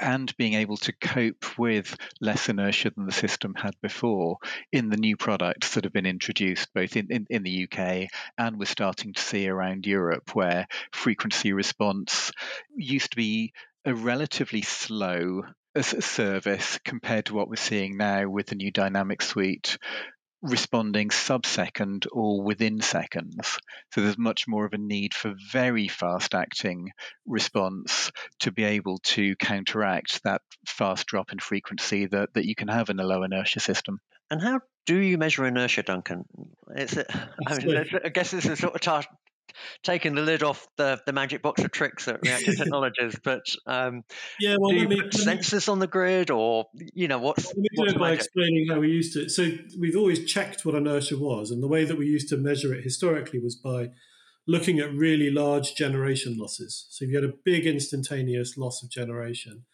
and 0.00 0.34
being 0.36 0.54
able 0.54 0.76
to 0.78 0.92
cope 0.92 1.58
with 1.58 1.96
less 2.20 2.48
inertia 2.48 2.90
than 2.96 3.06
the 3.06 3.12
system 3.12 3.54
had 3.54 3.74
before 3.82 4.38
in 4.72 4.88
the 4.88 4.96
new 4.96 5.16
products 5.16 5.74
that 5.74 5.84
have 5.84 5.92
been 5.92 6.06
introduced 6.06 6.72
both 6.74 6.96
in, 6.96 7.06
in, 7.10 7.26
in, 7.28 7.42
the 7.42 7.68
UK 7.70 8.08
and 8.38 8.58
we're 8.58 8.64
starting 8.64 9.12
to 9.12 9.20
see 9.20 9.48
around 9.48 9.86
Europe, 9.86 10.34
where 10.34 10.66
frequency 10.92 11.52
response 11.52 12.32
used 12.74 13.10
to 13.10 13.16
be 13.16 13.52
a 13.84 13.94
relatively 13.94 14.62
slow 14.62 15.42
service 15.80 16.78
compared 16.84 17.26
to 17.26 17.34
what 17.34 17.48
we're 17.48 17.56
seeing 17.56 17.96
now 17.96 18.28
with 18.28 18.46
the 18.46 18.54
new 18.54 18.70
dynamic 18.70 19.22
suite 19.22 19.78
responding 20.42 21.10
sub-second 21.10 22.06
or 22.12 22.42
within 22.42 22.80
seconds. 22.80 23.58
So 23.92 24.00
there's 24.00 24.18
much 24.18 24.48
more 24.48 24.64
of 24.64 24.72
a 24.72 24.78
need 24.78 25.14
for 25.14 25.34
very 25.52 25.88
fast 25.88 26.34
acting 26.34 26.92
response 27.26 28.10
to 28.40 28.50
be 28.50 28.64
able 28.64 28.98
to 28.98 29.36
counteract 29.36 30.22
that 30.24 30.42
fast 30.66 31.06
drop 31.06 31.32
in 31.32 31.38
frequency 31.38 32.06
that, 32.06 32.34
that 32.34 32.46
you 32.46 32.54
can 32.54 32.68
have 32.68 32.90
in 32.90 33.00
a 33.00 33.04
low 33.04 33.22
inertia 33.22 33.60
system. 33.60 34.00
And 34.30 34.40
how 34.40 34.60
do 34.86 34.96
you 34.96 35.18
measure 35.18 35.44
inertia, 35.44 35.82
Duncan? 35.82 36.24
It's 36.74 36.96
a, 36.96 37.04
I, 37.46 37.58
mean, 37.58 37.84
I 38.04 38.08
guess 38.08 38.30
this 38.30 38.46
a 38.46 38.56
sort 38.56 38.74
of 38.74 38.80
tar- 38.80 39.04
taking 39.82 40.14
the 40.14 40.22
lid 40.22 40.42
off 40.42 40.66
the, 40.76 41.00
the 41.06 41.12
magic 41.12 41.42
box 41.42 41.62
of 41.62 41.70
tricks 41.70 42.08
at 42.08 42.20
Reactive 42.22 42.56
Technologies. 42.58 43.16
But 43.22 43.44
um, 43.66 44.02
yeah, 44.38 44.56
well, 44.58 44.70
do 44.70 44.76
you 44.76 44.88
me, 44.88 45.02
put 45.02 45.12
sensors 45.12 45.68
on 45.68 45.78
the 45.78 45.86
grid, 45.86 46.30
or 46.30 46.66
you 46.74 47.08
know 47.08 47.18
what's? 47.18 47.46
Let 47.46 47.56
me 47.56 47.68
do 47.76 47.84
it 47.84 47.98
by 47.98 48.12
explaining 48.12 48.68
how 48.68 48.80
we 48.80 48.88
used 48.88 49.12
to. 49.14 49.28
So 49.28 49.50
we've 49.78 49.96
always 49.96 50.30
checked 50.30 50.64
what 50.64 50.74
inertia 50.74 51.18
was, 51.18 51.50
and 51.50 51.62
the 51.62 51.68
way 51.68 51.84
that 51.84 51.98
we 51.98 52.06
used 52.06 52.28
to 52.30 52.36
measure 52.36 52.74
it 52.74 52.84
historically 52.84 53.40
was 53.40 53.56
by 53.56 53.90
looking 54.46 54.80
at 54.80 54.92
really 54.92 55.30
large 55.30 55.74
generation 55.74 56.36
losses. 56.36 56.86
So 56.90 57.04
if 57.04 57.10
you 57.10 57.16
had 57.16 57.28
a 57.28 57.34
big 57.44 57.66
instantaneous 57.66 58.56
loss 58.56 58.82
of 58.82 58.90
generation, 58.90 59.64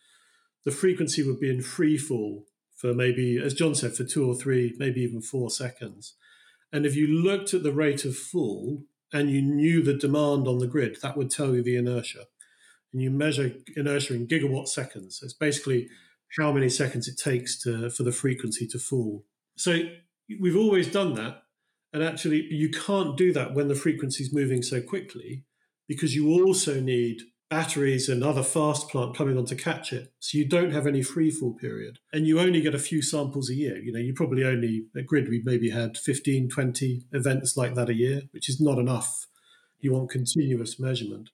the 0.64 0.70
frequency 0.70 1.22
would 1.22 1.40
be 1.40 1.50
in 1.50 1.62
free 1.62 1.96
fall 1.96 2.44
for 2.76 2.92
maybe, 2.92 3.40
as 3.42 3.54
John 3.54 3.74
said, 3.74 3.94
for 3.94 4.04
two 4.04 4.28
or 4.28 4.34
three, 4.34 4.74
maybe 4.78 5.00
even 5.00 5.22
four 5.22 5.48
seconds. 5.50 6.14
And 6.72 6.84
if 6.84 6.94
you 6.94 7.06
looked 7.06 7.54
at 7.54 7.62
the 7.62 7.72
rate 7.72 8.04
of 8.04 8.16
fall 8.16 8.82
and 9.12 9.30
you 9.30 9.42
knew 9.42 9.82
the 9.82 9.94
demand 9.94 10.48
on 10.48 10.58
the 10.58 10.66
grid, 10.66 10.98
that 11.02 11.16
would 11.16 11.30
tell 11.30 11.54
you 11.54 11.62
the 11.62 11.76
inertia. 11.76 12.26
And 12.92 13.02
you 13.02 13.10
measure 13.10 13.52
inertia 13.76 14.14
in 14.14 14.26
gigawatt 14.26 14.68
seconds. 14.68 15.20
It's 15.22 15.32
basically 15.32 15.88
how 16.38 16.52
many 16.52 16.68
seconds 16.68 17.08
it 17.08 17.18
takes 17.18 17.60
to 17.62 17.90
for 17.90 18.02
the 18.02 18.12
frequency 18.12 18.66
to 18.68 18.78
fall. 18.78 19.24
So 19.56 19.80
we've 20.40 20.56
always 20.56 20.90
done 20.90 21.14
that. 21.14 21.42
And 21.92 22.02
actually, 22.02 22.46
you 22.50 22.70
can't 22.70 23.16
do 23.16 23.32
that 23.32 23.54
when 23.54 23.68
the 23.68 23.74
frequency 23.74 24.24
is 24.24 24.32
moving 24.32 24.62
so 24.62 24.82
quickly 24.82 25.44
because 25.88 26.14
you 26.14 26.28
also 26.28 26.80
need 26.80 27.22
batteries 27.48 28.08
and 28.08 28.24
other 28.24 28.42
fast 28.42 28.88
plant 28.88 29.16
coming 29.16 29.38
on 29.38 29.44
to 29.46 29.54
catch 29.54 29.92
it. 29.92 30.12
So 30.18 30.38
you 30.38 30.44
don't 30.44 30.72
have 30.72 30.86
any 30.86 31.02
free 31.02 31.30
fall 31.30 31.54
period. 31.54 31.98
And 32.12 32.26
you 32.26 32.40
only 32.40 32.60
get 32.60 32.74
a 32.74 32.78
few 32.78 33.02
samples 33.02 33.48
a 33.48 33.54
year. 33.54 33.78
You 33.78 33.92
know, 33.92 34.00
you 34.00 34.14
probably 34.14 34.44
only, 34.44 34.86
at 34.96 35.06
Grid, 35.06 35.28
we 35.28 35.42
maybe 35.44 35.70
had 35.70 35.96
15, 35.96 36.48
20 36.48 37.02
events 37.12 37.56
like 37.56 37.74
that 37.74 37.88
a 37.88 37.94
year, 37.94 38.22
which 38.32 38.48
is 38.48 38.60
not 38.60 38.78
enough. 38.78 39.26
You 39.80 39.92
want 39.92 40.10
continuous 40.10 40.80
measurement. 40.80 41.30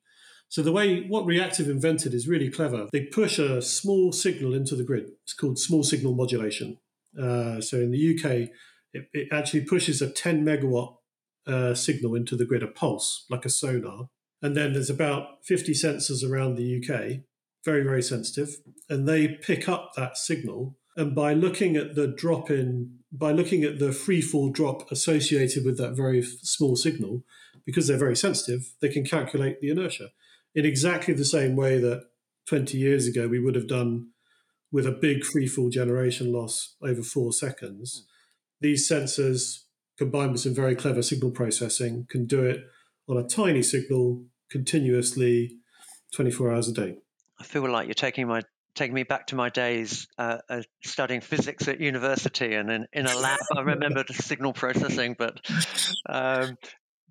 So 0.49 0.61
the 0.61 0.73
way 0.73 1.07
what 1.09 1.25
Reactive 1.25 1.69
invented 1.71 2.13
is 2.13 2.29
really 2.29 2.51
clever. 2.51 2.87
They 2.93 3.07
push 3.07 3.39
a 3.39 3.63
small 3.63 4.13
signal 4.13 4.53
into 4.53 4.77
the 4.77 4.85
grid. 4.85 5.11
It's 5.23 5.33
called 5.33 5.59
small 5.59 5.83
signal 5.83 6.15
modulation. 6.15 6.77
Uh, 7.19 7.63
so 7.63 7.79
in 7.79 7.91
the 7.91 8.15
UK, 8.15 8.51
it, 8.93 9.09
it, 9.15 9.29
actually 9.33 9.63
pushes 9.63 10.03
a 10.03 10.11
10 10.11 10.45
megawatt 10.45 10.97
uh, 11.47 11.75
signal 11.75 12.15
into 12.15 12.37
the 12.37 12.45
grid, 12.45 12.63
a 12.63 12.67
pulse, 12.67 13.25
like 13.31 13.47
a 13.47 13.51
sonar. 13.51 14.09
And 14.43 14.57
then 14.57 14.73
there's 14.73 14.91
about 14.91 15.45
50 15.45 15.73
sensors 15.73 16.29
around 16.29 16.57
the 16.57 16.77
UK, 16.79 17.21
very, 17.65 17.83
very 17.85 18.03
sensitive. 18.03 18.57
And 18.91 19.09
they 19.09 19.29
pick 19.29 19.69
up 19.69 19.93
that 19.97 20.17
signal. 20.17 20.77
And 20.97 21.15
by 21.15 21.33
looking 21.33 21.77
at 21.77 21.95
the 21.95 22.09
drop 22.09 22.51
in, 22.51 22.99
by 23.11 23.31
looking 23.31 23.63
at 23.63 23.79
the 23.79 23.93
free 23.93 24.21
fall 24.21 24.51
drop 24.51 24.91
associated 24.91 25.65
with 25.65 25.79
that 25.79 25.97
very 25.97 26.23
small 26.23 26.77
signal, 26.77 27.23
because 27.65 27.87
they're 27.87 27.97
very 27.97 28.17
sensitive, 28.17 28.75
they 28.81 28.89
can 28.89 29.05
calculate 29.05 29.61
the 29.61 29.71
inertia 29.71 30.09
in 30.55 30.67
exactly 30.67 31.15
the 31.15 31.25
same 31.25 31.57
way 31.57 31.79
that 31.79 32.05
20 32.49 32.77
years 32.77 33.07
ago 33.07 33.29
we 33.29 33.39
would 33.39 33.55
have 33.55 33.69
done 33.69 34.09
with 34.71 34.87
a 34.87 34.93
big 34.93 35.25
free 35.25 35.47
fall 35.47 35.71
generation 35.71 36.33
loss 36.33 36.75
over 36.83 37.03
four 37.03 37.33
seconds. 37.33 38.05
Hmm. 38.05 38.67
These 38.67 38.89
sensors, 38.89 39.65
combined 39.99 40.33
with 40.33 40.41
some 40.41 40.55
very 40.55 40.75
clever 40.75 41.03
signal 41.03 41.31
processing, 41.31 42.07
can 42.11 42.27
do 42.27 42.43
it 42.45 42.65
on 43.09 43.17
a 43.17 43.27
tiny 43.27 43.63
signal 43.63 44.25
continuously 44.53 45.57
24 46.15 46.53
hours 46.53 46.69
a 46.69 46.73
day. 46.73 46.95
I 47.41 47.45
feel 47.45 47.69
like 47.69 47.87
you're 47.87 47.95
taking 47.95 48.29
my 48.29 48.43
taking 48.75 48.95
me 48.95 49.03
back 49.03 49.27
to 49.27 49.35
my 49.35 49.49
days 49.49 50.07
uh, 50.19 50.39
uh, 50.49 50.63
studying 50.83 51.21
physics 51.21 51.69
at 51.69 51.81
university 51.81 52.55
and 52.55 52.71
in, 52.71 52.87
in 52.93 53.07
a 53.07 53.17
lab. 53.19 53.39
I 53.55 53.61
remember 53.61 54.05
the 54.07 54.15
signal 54.23 54.53
processing, 54.53 55.17
but 55.19 55.41
um, 56.09 56.57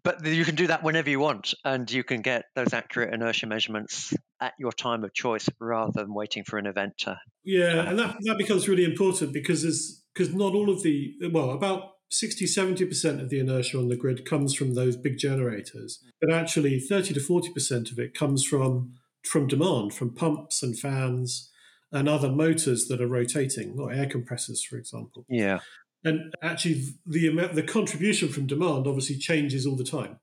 but 0.03 0.25
you 0.25 0.45
can 0.45 0.55
do 0.55 0.67
that 0.67 0.83
whenever 0.83 1.09
you 1.09 1.19
want, 1.19 1.53
and 1.63 1.89
you 1.91 2.03
can 2.03 2.21
get 2.21 2.45
those 2.55 2.73
accurate 2.73 3.13
inertia 3.13 3.45
measurements 3.47 4.13
at 4.39 4.53
your 4.57 4.71
time 4.71 5.03
of 5.03 5.13
choice 5.13 5.47
rather 5.59 5.91
than 5.93 6.13
waiting 6.13 6.43
for 6.43 6.57
an 6.57 6.65
event 6.65 6.93
to. 6.99 7.19
Yeah, 7.43 7.89
and 7.89 7.99
that 7.99 8.17
that 8.21 8.37
becomes 8.37 8.67
really 8.67 8.85
important 8.85 9.33
because 9.33 10.03
because 10.13 10.33
not 10.33 10.53
all 10.53 10.69
of 10.69 10.81
the 10.83 11.13
well 11.31 11.51
about 11.51 11.91
60 12.11 12.45
70% 12.45 13.21
of 13.21 13.29
the 13.29 13.39
inertia 13.39 13.77
on 13.77 13.87
the 13.87 13.95
grid 13.95 14.25
comes 14.25 14.53
from 14.53 14.75
those 14.75 14.97
big 14.97 15.17
generators 15.17 16.03
but 16.19 16.31
actually 16.31 16.79
30 16.79 17.13
to 17.13 17.19
40% 17.19 17.91
of 17.91 17.99
it 17.99 18.13
comes 18.13 18.45
from 18.45 18.93
from 19.23 19.47
demand 19.47 19.93
from 19.93 20.13
pumps 20.13 20.61
and 20.61 20.77
fans 20.77 21.49
and 21.91 22.07
other 22.07 22.29
motors 22.29 22.87
that 22.87 23.01
are 23.01 23.07
rotating 23.07 23.77
or 23.77 23.91
air 23.91 24.07
compressors 24.07 24.63
for 24.63 24.77
example. 24.77 25.25
Yeah. 25.29 25.59
And 26.03 26.33
actually 26.41 26.95
the 27.05 27.29
the 27.53 27.63
contribution 27.63 28.29
from 28.29 28.47
demand 28.47 28.87
obviously 28.87 29.17
changes 29.17 29.65
all 29.65 29.75
the 29.75 29.83
time. 29.83 30.19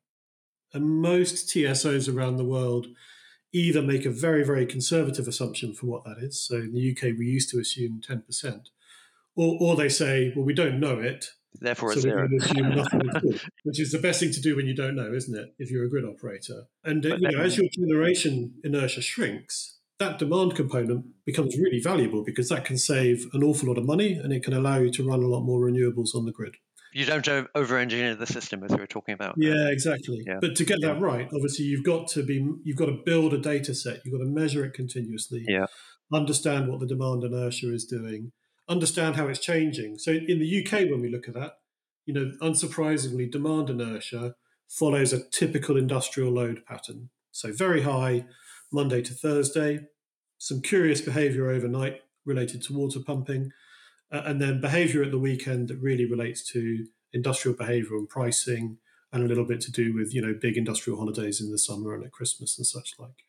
And 0.72 1.00
most 1.00 1.48
tsos 1.48 2.12
around 2.12 2.36
the 2.36 2.44
world 2.44 2.88
either 3.52 3.82
make 3.82 4.04
a 4.04 4.10
very 4.10 4.44
very 4.44 4.66
conservative 4.66 5.26
assumption 5.26 5.74
for 5.74 5.86
what 5.86 6.04
that 6.04 6.18
is 6.18 6.46
so 6.46 6.56
in 6.56 6.74
the 6.74 6.92
uk 6.92 7.02
we 7.18 7.26
used 7.26 7.50
to 7.50 7.58
assume 7.58 8.00
10% 8.06 8.66
or, 9.36 9.56
or 9.60 9.74
they 9.74 9.88
say 9.88 10.32
well 10.36 10.44
we 10.44 10.52
don't 10.52 10.78
know 10.78 10.98
it 10.98 11.30
Therefore, 11.60 11.94
so 11.94 12.00
zero. 12.00 12.28
assume 12.40 12.68
nothing 12.76 13.00
at 13.08 13.24
all, 13.24 13.32
which 13.64 13.80
is 13.80 13.90
the 13.90 13.98
best 13.98 14.20
thing 14.20 14.32
to 14.32 14.40
do 14.40 14.54
when 14.56 14.66
you 14.66 14.74
don't 14.74 14.94
know, 14.94 15.12
isn't 15.12 15.36
it? 15.36 15.54
If 15.58 15.70
you're 15.70 15.84
a 15.84 15.90
grid 15.90 16.04
operator, 16.04 16.64
and 16.84 17.04
uh, 17.04 17.16
you 17.16 17.30
know, 17.30 17.40
as 17.40 17.56
your 17.56 17.66
generation 17.72 18.54
inertia 18.62 19.02
shrinks, 19.02 19.78
that 19.98 20.18
demand 20.18 20.54
component 20.54 21.06
becomes 21.26 21.56
really 21.58 21.80
valuable 21.80 22.22
because 22.24 22.48
that 22.48 22.64
can 22.64 22.78
save 22.78 23.26
an 23.32 23.42
awful 23.42 23.68
lot 23.68 23.78
of 23.78 23.84
money 23.84 24.12
and 24.12 24.32
it 24.32 24.44
can 24.44 24.52
allow 24.52 24.78
you 24.78 24.90
to 24.92 25.06
run 25.06 25.22
a 25.22 25.26
lot 25.26 25.42
more 25.42 25.60
renewables 25.60 26.14
on 26.14 26.24
the 26.24 26.32
grid. 26.32 26.56
You 26.94 27.04
don't 27.04 27.28
over-engineer 27.54 28.14
the 28.14 28.26
system 28.26 28.64
as 28.64 28.70
we 28.70 28.78
were 28.78 28.86
talking 28.86 29.12
about. 29.12 29.34
Yeah, 29.36 29.68
exactly. 29.68 30.22
Yeah. 30.26 30.38
But 30.40 30.56
to 30.56 30.64
get 30.64 30.80
that 30.80 31.00
right, 31.00 31.28
obviously 31.34 31.66
you've 31.66 31.84
got 31.84 32.08
to 32.08 32.22
be 32.22 32.48
you've 32.64 32.78
got 32.78 32.86
to 32.86 32.98
build 33.04 33.34
a 33.34 33.38
data 33.38 33.74
set. 33.74 34.00
You've 34.04 34.18
got 34.18 34.24
to 34.24 34.30
measure 34.30 34.64
it 34.64 34.72
continuously. 34.72 35.44
Yeah. 35.46 35.66
Understand 36.12 36.68
what 36.68 36.80
the 36.80 36.86
demand 36.86 37.24
inertia 37.24 37.72
is 37.74 37.84
doing. 37.84 38.32
Understand 38.68 39.16
how 39.16 39.28
it's 39.28 39.38
changing. 39.38 39.98
So 39.98 40.12
in 40.12 40.38
the 40.38 40.64
UK, 40.64 40.90
when 40.90 41.00
we 41.00 41.08
look 41.08 41.28
at 41.28 41.34
that, 41.34 41.58
you 42.04 42.14
know, 42.14 42.32
unsurprisingly, 42.42 43.30
demand 43.30 43.70
inertia 43.70 44.34
follows 44.68 45.12
a 45.12 45.28
typical 45.30 45.76
industrial 45.76 46.32
load 46.32 46.64
pattern. 46.66 47.10
So 47.32 47.52
very 47.52 47.82
high 47.82 48.26
Monday 48.72 49.02
to 49.02 49.14
Thursday, 49.14 49.80
some 50.38 50.60
curious 50.60 51.00
behavior 51.00 51.50
overnight 51.50 52.02
related 52.24 52.62
to 52.62 52.74
water 52.74 53.00
pumping, 53.00 53.50
uh, 54.12 54.22
and 54.24 54.40
then 54.40 54.60
behavior 54.60 55.02
at 55.02 55.10
the 55.10 55.18
weekend 55.18 55.68
that 55.68 55.78
really 55.80 56.04
relates 56.04 56.46
to 56.52 56.86
industrial 57.12 57.56
behavior 57.56 57.96
and 57.96 58.08
pricing, 58.08 58.78
and 59.12 59.22
a 59.22 59.26
little 59.26 59.46
bit 59.46 59.60
to 59.62 59.72
do 59.72 59.94
with 59.94 60.14
you 60.14 60.20
know 60.20 60.34
big 60.38 60.56
industrial 60.56 60.98
holidays 60.98 61.40
in 61.40 61.50
the 61.50 61.58
summer 61.58 61.94
and 61.94 62.04
at 62.04 62.12
Christmas 62.12 62.58
and 62.58 62.66
such 62.66 62.94
like. 62.98 63.24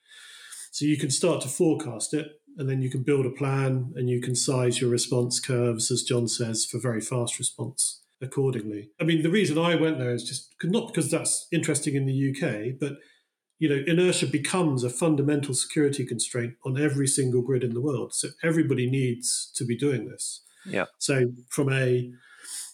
So 0.71 0.85
you 0.85 0.97
can 0.97 1.09
start 1.09 1.41
to 1.41 1.47
forecast 1.47 2.13
it, 2.13 2.38
and 2.57 2.69
then 2.69 2.81
you 2.81 2.89
can 2.89 3.03
build 3.03 3.25
a 3.25 3.31
plan, 3.31 3.93
and 3.95 4.09
you 4.09 4.21
can 4.21 4.35
size 4.35 4.81
your 4.81 4.89
response 4.89 5.39
curves, 5.39 5.91
as 5.91 6.03
John 6.03 6.27
says, 6.27 6.65
for 6.65 6.79
very 6.79 7.01
fast 7.01 7.39
response 7.39 8.01
accordingly. 8.21 8.89
I 8.99 9.05
mean, 9.05 9.23
the 9.23 9.29
reason 9.29 9.57
I 9.57 9.75
went 9.75 9.97
there 9.97 10.13
is 10.13 10.23
just 10.23 10.53
not 10.63 10.87
because 10.87 11.09
that's 11.09 11.47
interesting 11.51 11.95
in 11.95 12.05
the 12.05 12.31
UK, 12.31 12.79
but 12.79 12.97
you 13.59 13.67
know, 13.67 13.83
inertia 13.87 14.25
becomes 14.25 14.83
a 14.83 14.89
fundamental 14.89 15.53
security 15.53 16.05
constraint 16.05 16.53
on 16.65 16.81
every 16.81 17.07
single 17.07 17.41
grid 17.41 17.63
in 17.63 17.73
the 17.73 17.81
world. 17.81 18.13
So 18.13 18.29
everybody 18.41 18.89
needs 18.89 19.51
to 19.55 19.65
be 19.65 19.77
doing 19.77 20.07
this. 20.07 20.43
Yeah. 20.65 20.85
So 20.97 21.33
from 21.49 21.71
a 21.71 22.11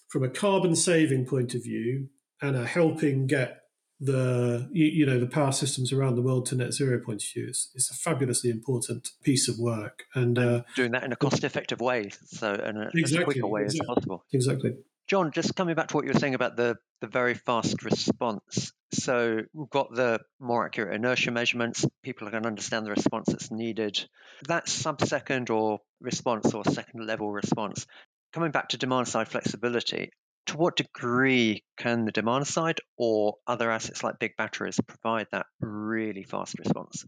from 0.10 0.24
a 0.24 0.30
carbon 0.30 0.76
saving 0.76 1.26
point 1.26 1.56
of 1.56 1.64
view 1.64 2.08
and 2.42 2.56
a 2.56 2.66
helping 2.66 3.28
get 3.28 3.62
the 4.00 4.68
you 4.74 5.06
know 5.06 5.20
the 5.20 5.28
power 5.28 5.52
systems 5.52 5.94
around 5.94 6.16
the 6.16 6.22
world 6.22 6.46
to 6.46 6.56
net 6.56 6.74
zero 6.74 7.00
point 7.00 7.24
of 7.24 7.30
view 7.34 7.48
is, 7.48 7.70
is 7.76 7.90
a 7.90 7.94
fabulously 7.94 8.50
important 8.50 9.10
piece 9.24 9.48
of 9.48 9.58
work 9.58 10.04
and 10.14 10.38
uh, 10.38 10.62
doing 10.76 10.92
that 10.92 11.04
in 11.04 11.14
a 11.14 11.16
cost 11.16 11.44
effective 11.46 11.80
way 11.80 12.10
so 12.26 12.54
in 12.54 12.76
a, 12.76 12.90
exactly, 12.94 13.18
as 13.20 13.24
quicker 13.24 13.48
way 13.48 13.64
exactly, 13.64 13.80
as 13.80 13.96
possible 13.96 14.26
exactly 14.34 14.74
John, 15.08 15.32
just 15.32 15.56
coming 15.56 15.76
back 15.76 15.90
to 15.90 15.96
what 15.96 16.06
you 16.06 16.14
were 16.14 16.20
saying 16.20 16.34
about 16.34 16.56
the, 16.56 16.78
the 17.00 17.08
very 17.08 17.36
fast 17.36 17.84
response. 17.84 18.74
So 18.92 19.42
we've 19.54 19.70
got 19.70 19.94
the 19.94 20.20
more 20.40 20.66
accurate 20.66 20.96
inertia 20.96 21.30
measurements. 21.30 21.86
People 22.02 22.30
can 22.32 22.46
understand 22.46 22.86
the 22.86 22.92
response 22.92 23.28
that's 23.28 23.52
needed. 23.52 24.04
That 24.48 24.68
sub-second 24.68 25.52
or 25.52 25.80
response 26.02 26.54
or 26.54 26.64
second 26.66 27.06
level 27.06 27.32
response. 27.32 27.86
Coming 28.34 28.52
back 28.52 28.70
to 28.70 28.78
demand 28.78 29.08
side 29.08 29.28
flexibility, 29.28 30.12
to 30.46 30.58
what 30.58 30.76
degree 30.76 31.64
can 31.78 32.06
the 32.06 32.12
demand 32.12 32.48
side 32.48 32.80
or 32.98 33.36
other 33.48 33.72
assets 33.72 34.04
like 34.04 34.20
big 34.20 34.36
batteries 34.38 34.80
provide 34.88 35.28
that 35.32 35.46
really 35.60 36.24
fast 36.24 36.58
response? 36.60 37.06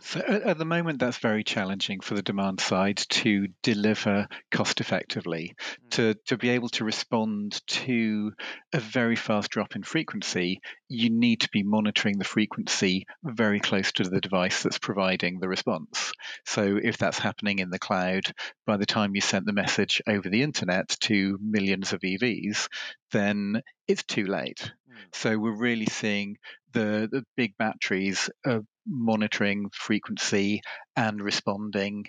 So 0.00 0.20
at 0.20 0.58
the 0.58 0.64
moment, 0.64 0.98
that's 0.98 1.18
very 1.18 1.42
challenging 1.42 2.00
for 2.00 2.14
the 2.14 2.22
demand 2.22 2.60
side 2.60 2.98
to 2.98 3.48
deliver 3.62 4.28
cost 4.50 4.80
effectively, 4.80 5.54
mm. 5.58 5.90
to, 5.90 6.14
to 6.26 6.36
be 6.36 6.50
able 6.50 6.68
to 6.70 6.84
respond 6.84 7.60
to 7.66 8.32
a 8.72 8.80
very 8.80 9.16
fast 9.16 9.50
drop 9.50 9.74
in 9.74 9.82
frequency. 9.82 10.60
You 10.88 11.10
need 11.10 11.40
to 11.40 11.48
be 11.50 11.62
monitoring 11.62 12.18
the 12.18 12.24
frequency 12.24 13.06
very 13.24 13.58
close 13.58 13.92
to 13.92 14.04
the 14.04 14.20
device 14.20 14.62
that's 14.62 14.78
providing 14.78 15.40
the 15.40 15.48
response. 15.48 16.12
So 16.44 16.78
if 16.82 16.98
that's 16.98 17.18
happening 17.18 17.58
in 17.58 17.70
the 17.70 17.78
cloud, 17.78 18.24
by 18.66 18.76
the 18.76 18.86
time 18.86 19.14
you 19.14 19.20
sent 19.20 19.46
the 19.46 19.52
message 19.52 20.02
over 20.06 20.28
the 20.28 20.42
internet 20.42 20.88
to 21.00 21.38
millions 21.42 21.92
of 21.92 22.00
EVs, 22.00 22.68
then 23.12 23.62
it's 23.88 24.04
too 24.04 24.26
late. 24.26 24.72
Mm. 24.90 24.96
So 25.12 25.38
we're 25.38 25.56
really 25.56 25.86
seeing 25.86 26.36
the, 26.72 27.08
the 27.10 27.24
big 27.36 27.56
batteries 27.56 28.28
are 28.44 28.62
monitoring 28.86 29.70
frequency 29.72 30.62
and 30.96 31.20
responding 31.20 32.06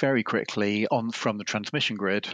very 0.00 0.22
quickly 0.22 0.86
on 0.86 1.10
from 1.10 1.38
the 1.38 1.44
transmission 1.44 1.96
grid 1.96 2.28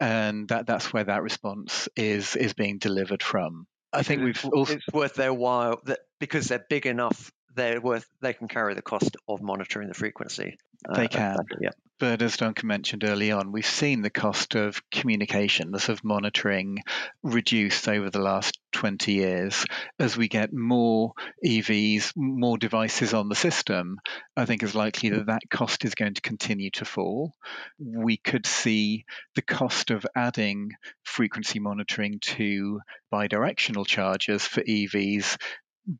and 0.00 0.48
that 0.48 0.66
that's 0.66 0.92
where 0.92 1.04
that 1.04 1.22
response 1.22 1.88
is 1.96 2.36
is 2.36 2.52
being 2.52 2.78
delivered 2.78 3.22
from. 3.22 3.66
I 3.92 4.02
think 4.02 4.22
we've 4.22 4.44
also 4.52 4.74
it's 4.74 4.86
worth 4.92 5.14
their 5.14 5.32
while 5.32 5.80
that 5.84 6.00
because 6.18 6.48
they're 6.48 6.64
big 6.68 6.86
enough 6.86 7.32
they're 7.54 7.80
worth 7.80 8.06
they 8.20 8.32
can 8.32 8.48
carry 8.48 8.74
the 8.74 8.82
cost 8.82 9.16
of 9.28 9.42
monitoring 9.42 9.88
the 9.88 9.94
frequency 9.94 10.56
they 10.94 11.04
uh, 11.04 11.08
can 11.08 11.36
yeah 11.60 11.70
but 12.00 12.22
as 12.22 12.36
Duncan 12.36 12.66
mentioned 12.66 13.04
early 13.04 13.30
on, 13.30 13.52
we've 13.52 13.64
seen 13.64 14.02
the 14.02 14.10
cost 14.10 14.56
of 14.56 14.82
communications, 14.90 15.88
of 15.88 16.02
monitoring, 16.02 16.80
reduced 17.22 17.88
over 17.88 18.10
the 18.10 18.20
last 18.20 18.58
20 18.72 19.12
years. 19.12 19.64
As 19.98 20.16
we 20.16 20.26
get 20.26 20.52
more 20.52 21.12
EVs, 21.46 22.12
more 22.16 22.58
devices 22.58 23.14
on 23.14 23.28
the 23.28 23.36
system, 23.36 24.00
I 24.36 24.44
think 24.44 24.62
it's 24.62 24.74
likely 24.74 25.10
that 25.10 25.26
that 25.26 25.48
cost 25.48 25.84
is 25.84 25.94
going 25.94 26.14
to 26.14 26.20
continue 26.20 26.70
to 26.72 26.84
fall. 26.84 27.32
We 27.78 28.16
could 28.16 28.44
see 28.44 29.04
the 29.36 29.42
cost 29.42 29.90
of 29.92 30.04
adding 30.16 30.72
frequency 31.04 31.60
monitoring 31.60 32.18
to 32.20 32.80
bidirectional 33.12 33.86
chargers 33.86 34.44
for 34.44 34.62
EVs 34.62 35.36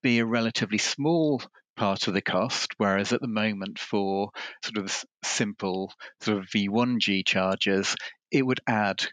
be 0.03 0.19
a 0.19 0.27
relatively 0.27 0.79
small 0.79 1.43
part 1.77 2.07
of 2.07 2.15
the 2.15 2.23
cost, 2.23 2.73
whereas 2.79 3.13
at 3.13 3.21
the 3.21 3.29
moment 3.29 3.79
for 3.79 4.31
sort 4.65 4.79
of 4.79 5.05
simple 5.25 5.93
sort 6.21 6.39
of 6.39 6.45
V1G 6.47 7.27
chargers, 7.27 7.97
it 8.31 8.47
would 8.47 8.61
add 8.67 9.05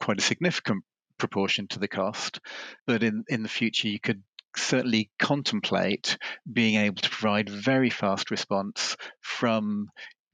quite 0.00 0.18
a 0.18 0.22
significant 0.22 0.84
proportion 1.18 1.68
to 1.68 1.78
the 1.78 1.88
cost. 1.88 2.40
But 2.86 3.02
in, 3.02 3.24
in 3.28 3.42
the 3.42 3.48
future, 3.48 3.88
you 3.88 4.00
could 4.00 4.22
certainly 4.56 5.10
contemplate 5.18 6.16
being 6.50 6.76
able 6.76 7.02
to 7.02 7.10
provide 7.10 7.48
very 7.48 7.90
fast 7.90 8.30
response 8.30 8.96
from 9.20 9.88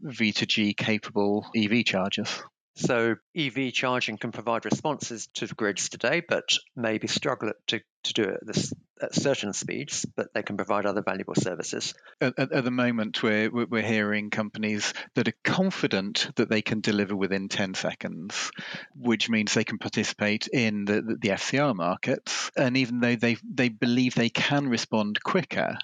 V2G 0.04 0.76
capable 0.76 1.46
EV 1.56 1.84
chargers. 1.84 2.42
So 2.74 3.16
EV 3.36 3.72
charging 3.72 4.16
can 4.16 4.32
provide 4.32 4.64
responses 4.64 5.28
to 5.34 5.46
the 5.46 5.54
grids 5.54 5.88
today, 5.90 6.22
but 6.26 6.56
maybe 6.74 7.06
struggle 7.06 7.52
to, 7.66 7.80
to 8.04 8.12
do 8.14 8.22
it 8.22 8.34
at, 8.40 8.46
this, 8.46 8.72
at 9.00 9.14
certain 9.14 9.52
speeds, 9.52 10.06
but 10.16 10.32
they 10.32 10.42
can 10.42 10.56
provide 10.56 10.86
other 10.86 11.02
valuable 11.02 11.34
services. 11.34 11.92
At, 12.20 12.38
at, 12.38 12.52
at, 12.52 12.64
the 12.64 12.70
moment, 12.70 13.22
we're, 13.22 13.50
we're 13.50 13.82
hearing 13.82 14.30
companies 14.30 14.94
that 15.14 15.28
are 15.28 15.34
confident 15.44 16.30
that 16.36 16.48
they 16.48 16.62
can 16.62 16.80
deliver 16.80 17.14
within 17.14 17.48
10 17.48 17.74
seconds, 17.74 18.50
which 18.96 19.28
means 19.28 19.52
they 19.52 19.64
can 19.64 19.78
participate 19.78 20.48
in 20.48 20.86
the, 20.86 21.02
the, 21.02 21.16
the 21.20 21.28
FCR 21.28 21.76
markets. 21.76 22.50
And 22.56 22.78
even 22.78 23.00
though 23.00 23.16
they, 23.16 23.36
they 23.44 23.68
believe 23.68 24.14
they 24.14 24.30
can 24.30 24.66
respond 24.66 25.22
quicker, 25.22 25.76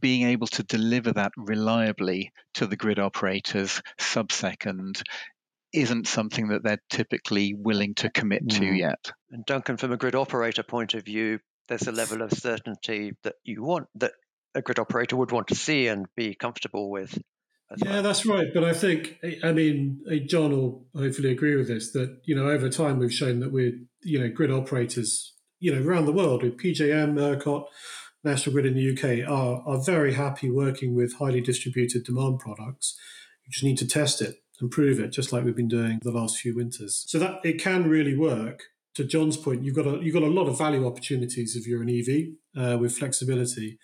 being 0.00 0.26
able 0.26 0.46
to 0.48 0.62
deliver 0.62 1.12
that 1.12 1.32
reliably 1.36 2.32
to 2.54 2.66
the 2.66 2.76
grid 2.76 2.98
operators 2.98 3.82
sub 3.98 4.32
second 4.32 5.02
isn't 5.72 6.06
something 6.06 6.48
that 6.48 6.62
they're 6.62 6.82
typically 6.90 7.54
willing 7.54 7.94
to 7.94 8.10
commit 8.10 8.48
to 8.50 8.60
mm. 8.60 8.78
yet. 8.78 9.12
And 9.30 9.44
Duncan, 9.46 9.76
from 9.76 9.92
a 9.92 9.96
grid 9.96 10.14
operator 10.14 10.62
point 10.62 10.94
of 10.94 11.04
view, 11.04 11.38
there's 11.68 11.86
a 11.86 11.92
level 11.92 12.22
of 12.22 12.32
certainty 12.32 13.12
that 13.22 13.34
you 13.44 13.62
want 13.62 13.86
that 13.96 14.12
a 14.54 14.62
grid 14.62 14.78
operator 14.78 15.16
would 15.16 15.32
want 15.32 15.48
to 15.48 15.54
see 15.54 15.86
and 15.86 16.06
be 16.16 16.34
comfortable 16.34 16.90
with. 16.90 17.16
Yeah, 17.76 17.92
well. 17.92 18.02
that's 18.02 18.26
right. 18.26 18.48
But 18.52 18.64
I 18.64 18.72
think, 18.72 19.18
I 19.44 19.52
mean, 19.52 20.00
John 20.26 20.50
will 20.50 20.86
hopefully 20.96 21.30
agree 21.30 21.54
with 21.54 21.68
this 21.68 21.92
that 21.92 22.20
you 22.24 22.34
know 22.34 22.48
over 22.48 22.68
time 22.68 22.98
we've 22.98 23.14
shown 23.14 23.38
that 23.40 23.52
we're 23.52 23.72
you 24.02 24.18
know 24.18 24.28
grid 24.28 24.50
operators 24.50 25.34
you 25.60 25.72
know 25.72 25.86
around 25.86 26.06
the 26.06 26.12
world 26.12 26.42
with 26.42 26.58
PJM, 26.58 27.14
ERCOT, 27.14 27.66
National 28.24 28.54
Grid 28.54 28.66
in 28.66 28.74
the 28.74 28.92
UK 28.92 29.28
are 29.28 29.62
are 29.64 29.80
very 29.80 30.14
happy 30.14 30.50
working 30.50 30.96
with 30.96 31.18
highly 31.18 31.40
distributed 31.40 32.02
demand 32.02 32.40
products. 32.40 32.98
You 33.44 33.52
just 33.52 33.64
need 33.64 33.78
to 33.78 33.86
test 33.86 34.20
it 34.20 34.36
improve 34.60 35.00
it, 35.00 35.12
just 35.12 35.32
like 35.32 35.44
we've 35.44 35.56
been 35.56 35.68
doing 35.68 35.98
the 36.02 36.10
last 36.10 36.38
few 36.38 36.54
winters. 36.54 37.04
So 37.08 37.18
that 37.18 37.40
it 37.44 37.60
can 37.60 37.88
really 37.88 38.16
work. 38.16 38.62
To 38.96 39.04
John's 39.04 39.36
point, 39.36 39.62
you've 39.62 39.76
got 39.76 39.86
a 39.86 40.00
you've 40.02 40.14
got 40.14 40.24
a 40.24 40.26
lot 40.26 40.48
of 40.48 40.58
value 40.58 40.84
opportunities 40.84 41.54
if 41.54 41.66
you're 41.66 41.82
an 41.82 41.88
EV 41.88 42.34
uh, 42.60 42.78
with 42.78 42.96
flexibility. 42.96 43.78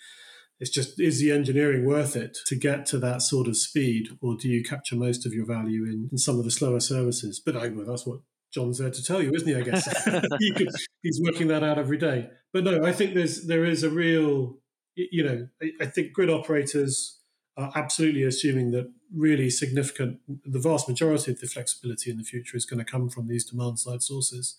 It's 0.59 0.71
just 0.71 1.01
is 1.01 1.21
the 1.21 1.31
engineering 1.31 1.87
worth 1.87 2.17
it 2.17 2.37
to 2.47 2.57
get 2.57 2.87
to 2.87 2.99
that 2.99 3.23
sort 3.23 3.47
of 3.47 3.57
speed, 3.57 4.09
or 4.21 4.37
do 4.37 4.49
you 4.49 4.65
capture 4.65 4.97
most 4.97 5.25
of 5.25 5.33
your 5.33 5.47
value 5.47 5.85
in, 5.85 6.09
in 6.11 6.19
some 6.19 6.39
of 6.39 6.45
the 6.45 6.51
slower 6.51 6.81
services? 6.81 7.41
But 7.45 7.57
I, 7.57 7.69
well, 7.69 7.87
that's 7.87 8.05
what 8.05 8.21
John's 8.53 8.79
there 8.79 8.91
to 8.91 9.05
tell 9.05 9.23
you, 9.23 9.33
isn't 9.33 9.49
he? 9.49 9.55
I 9.55 9.61
guess 9.61 9.87
he 10.39 10.53
could, 10.53 10.69
he's 11.03 11.21
working 11.23 11.49
that 11.49 11.63
out 11.63 11.79
every 11.79 11.99
day. 11.99 12.29
But 12.53 12.65
no, 12.65 12.85
I 12.85 12.93
think 12.93 13.15
there's 13.15 13.47
there 13.47 13.65
is 13.65 13.83
a 13.85 13.91
real, 13.91 14.59
you 14.97 15.25
know, 15.25 15.47
I, 15.63 15.73
I 15.83 15.87
think 15.87 16.13
grid 16.13 16.31
operators 16.31 17.16
are 17.57 17.73
absolutely 17.75 18.23
assuming 18.23 18.71
that 18.73 18.91
really 19.15 19.49
significant, 19.49 20.21
the 20.45 20.59
vast 20.59 20.89
majority 20.89 21.33
of 21.33 21.41
the 21.41 21.47
flexibility 21.47 22.11
in 22.11 22.19
the 22.19 22.25
future 22.25 22.57
is 22.57 22.67
going 22.67 22.79
to 22.79 22.91
come 22.91 23.09
from 23.09 23.29
these 23.29 23.45
demand 23.45 23.79
side 23.79 24.03
sources. 24.03 24.57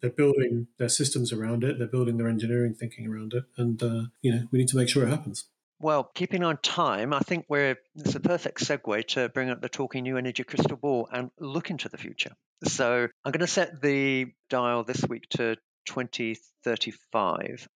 They're 0.00 0.10
building 0.10 0.68
their 0.78 0.88
systems 0.88 1.32
around 1.32 1.64
it, 1.64 1.78
they're 1.78 1.88
building 1.88 2.18
their 2.18 2.28
engineering 2.28 2.74
thinking 2.74 3.06
around 3.06 3.34
it, 3.34 3.44
and 3.56 3.82
uh, 3.82 4.02
you 4.22 4.32
know 4.32 4.46
we 4.50 4.58
need 4.58 4.68
to 4.68 4.76
make 4.76 4.88
sure 4.88 5.04
it 5.04 5.10
happens. 5.10 5.44
Well, 5.78 6.10
keeping 6.14 6.42
on 6.42 6.56
time, 6.58 7.12
I 7.12 7.18
think 7.20 7.46
we're 7.48 7.76
it's 7.96 8.14
a 8.14 8.20
perfect 8.20 8.60
segue 8.60 9.06
to 9.08 9.28
bring 9.28 9.50
up 9.50 9.60
the 9.60 9.68
talking 9.68 10.04
new 10.04 10.16
energy 10.16 10.44
crystal 10.44 10.76
ball 10.76 11.08
and 11.12 11.30
look 11.38 11.70
into 11.70 11.88
the 11.88 11.98
future. 11.98 12.32
So 12.64 13.08
I'm 13.24 13.32
going 13.32 13.40
to 13.40 13.46
set 13.46 13.82
the 13.82 14.26
dial 14.48 14.84
this 14.84 15.04
week 15.06 15.28
to 15.30 15.56
2035. 15.86 17.68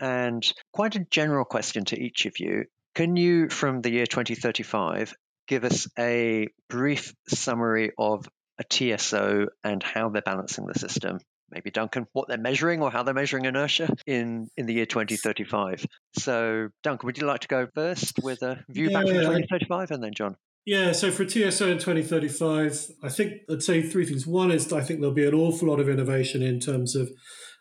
And 0.00 0.52
quite 0.72 0.94
a 0.94 1.04
general 1.10 1.44
question 1.44 1.84
to 1.86 2.00
each 2.00 2.26
of 2.26 2.38
you. 2.38 2.66
Can 2.94 3.16
you, 3.16 3.48
from 3.48 3.80
the 3.80 3.90
year 3.90 4.06
2035, 4.06 5.14
give 5.46 5.64
us 5.64 5.88
a 5.98 6.48
brief 6.68 7.14
summary 7.28 7.92
of 7.98 8.28
a 8.58 8.64
TSO 8.68 9.48
and 9.64 9.82
how 9.82 10.08
they're 10.08 10.22
balancing 10.22 10.66
the 10.66 10.78
system? 10.78 11.18
Maybe 11.50 11.70
Duncan, 11.70 12.06
what 12.12 12.28
they're 12.28 12.36
measuring 12.36 12.82
or 12.82 12.90
how 12.90 13.04
they're 13.04 13.14
measuring 13.14 13.46
inertia 13.46 13.88
in, 14.06 14.48
in 14.56 14.66
the 14.66 14.74
year 14.74 14.86
2035. 14.86 15.86
So, 16.18 16.68
Duncan, 16.82 17.06
would 17.06 17.18
you 17.18 17.26
like 17.26 17.40
to 17.40 17.48
go 17.48 17.66
first 17.74 18.18
with 18.22 18.42
a 18.42 18.62
view 18.68 18.90
yeah, 18.90 18.98
back 18.98 19.06
from 19.06 19.16
2035 19.16 19.90
and 19.92 20.02
then 20.02 20.12
Jon? 20.14 20.36
Yeah, 20.66 20.92
so 20.92 21.10
for 21.10 21.24
TSO 21.24 21.68
in 21.68 21.78
2035, 21.78 22.88
I 23.02 23.08
think 23.08 23.40
I'd 23.50 23.62
say 23.62 23.80
three 23.80 24.04
things. 24.04 24.26
One 24.26 24.50
is 24.50 24.70
I 24.70 24.82
think 24.82 25.00
there'll 25.00 25.14
be 25.14 25.26
an 25.26 25.32
awful 25.32 25.68
lot 25.68 25.80
of 25.80 25.88
innovation 25.88 26.42
in 26.42 26.60
terms 26.60 26.94
of 26.94 27.10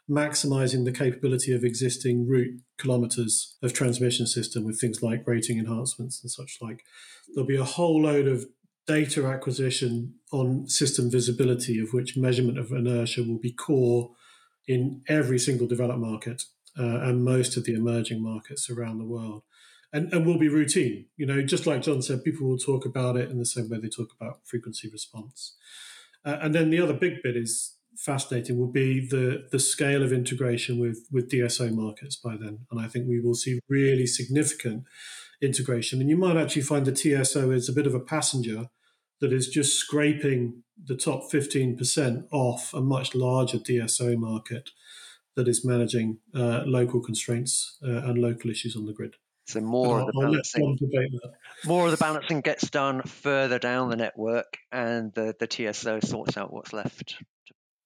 maximizing 0.10 0.86
the 0.86 0.92
capability 0.92 1.54
of 1.54 1.64
existing 1.64 2.28
route 2.28 2.62
kilometers 2.78 3.58
of 3.62 3.74
transmission 3.74 4.26
system 4.26 4.64
with 4.64 4.80
things 4.80 5.04
like 5.04 5.28
rating 5.28 5.60
enhancements 5.60 6.22
and 6.22 6.32
such 6.32 6.58
like. 6.62 6.84
There'll 7.34 7.48
be 7.48 7.58
a 7.58 7.64
whole 7.64 8.02
load 8.04 8.28
of 8.28 8.46
data 8.86 9.26
acquisition 9.26 10.16
on 10.32 10.68
system 10.68 11.12
visibility, 11.12 11.80
of 11.80 11.90
which 11.92 12.16
measurement 12.16 12.58
of 12.58 12.72
inertia 12.72 13.24
will 13.24 13.40
be 13.40 13.52
core 13.52 14.12
in 14.66 15.02
every 15.10 15.38
single 15.38 15.68
developed 15.68 16.00
market 16.00 16.44
uh, 16.80 17.02
and 17.02 17.24
most 17.24 17.58
of 17.58 17.66
the 17.66 17.74
emerging 17.74 18.24
markets 18.24 18.70
around 18.70 18.98
the 18.98 19.06
world. 19.06 19.44
And, 19.94 20.12
and 20.14 20.26
will 20.26 20.38
be 20.38 20.50
routine. 20.50 21.06
You 21.16 21.26
know, 21.26 21.42
just 21.42 21.66
like 21.66 21.82
Jon 21.82 22.02
said, 22.02 22.24
people 22.24 22.48
will 22.48 22.58
talk 22.58 22.86
about 22.86 23.16
it 23.16 23.32
in 23.32 23.40
the 23.40 23.46
same 23.46 23.70
way 23.70 23.80
they 23.80 23.88
talk 23.88 24.10
about 24.20 24.42
frequency 24.44 24.90
response. 24.90 25.56
Uh, 26.26 26.38
and 26.42 26.54
then 26.54 26.70
the 26.70 26.82
other 26.82 26.94
big 26.94 27.24
bit 27.24 27.38
is 27.38 27.77
fascinating 27.98 28.58
will 28.58 28.72
be 28.72 29.06
the 29.06 29.48
the 29.52 29.60
scale 29.60 30.04
of 30.04 30.14
integration 30.14 30.80
with 30.80 31.08
with 31.12 31.30
DSO 31.30 31.74
markets 31.74 32.16
by 32.16 32.38
then, 32.38 32.66
and 32.72 32.80
I 32.80 32.88
think 32.88 33.08
we 33.08 33.20
will 33.20 33.36
see 33.36 33.60
really 33.68 34.08
significant 34.08 34.84
integration. 35.42 36.00
And 36.00 36.10
you 36.10 36.18
might 36.18 36.38
actually 36.38 36.64
find 36.64 36.86
the 36.86 36.96
TSO 36.96 37.52
is 37.52 37.70
a 37.70 37.74
bit 37.74 37.88
of 37.88 37.94
a 37.94 38.00
passenger 38.00 38.68
that 39.20 39.34
is 39.34 39.48
just 39.48 39.78
scraping 39.78 40.64
the 40.82 40.96
top 40.96 41.32
fifteen 41.32 41.78
percent 41.78 42.26
off 42.32 42.74
a 42.74 42.82
much 42.82 43.16
larger 43.16 43.58
DSO 43.58 44.18
market 44.18 44.70
that 45.36 45.48
is 45.48 45.64
managing 45.64 46.18
uh, 46.36 46.64
local 46.66 47.02
constraints 47.02 47.78
uh, 47.84 47.90
and 47.90 48.18
local 48.18 48.50
issues 48.50 48.76
on 48.76 48.86
the 48.86 48.94
grid. 48.94 49.16
So 49.46 49.62
more 49.62 50.02
of 50.02 50.08
the 50.08 50.20
balancing, 50.20 50.78
more 51.66 51.86
of 51.86 51.92
the 51.92 51.98
balancing 51.98 52.42
gets 52.42 52.70
done 52.70 53.02
further 53.04 53.60
down 53.60 53.90
the 53.90 53.96
network, 53.96 54.58
and 54.74 55.14
the, 55.14 55.36
the 55.40 55.48
TSO 55.48 56.02
sorts 56.02 56.36
out 56.36 56.52
what's 56.52 56.74
left 56.74 57.16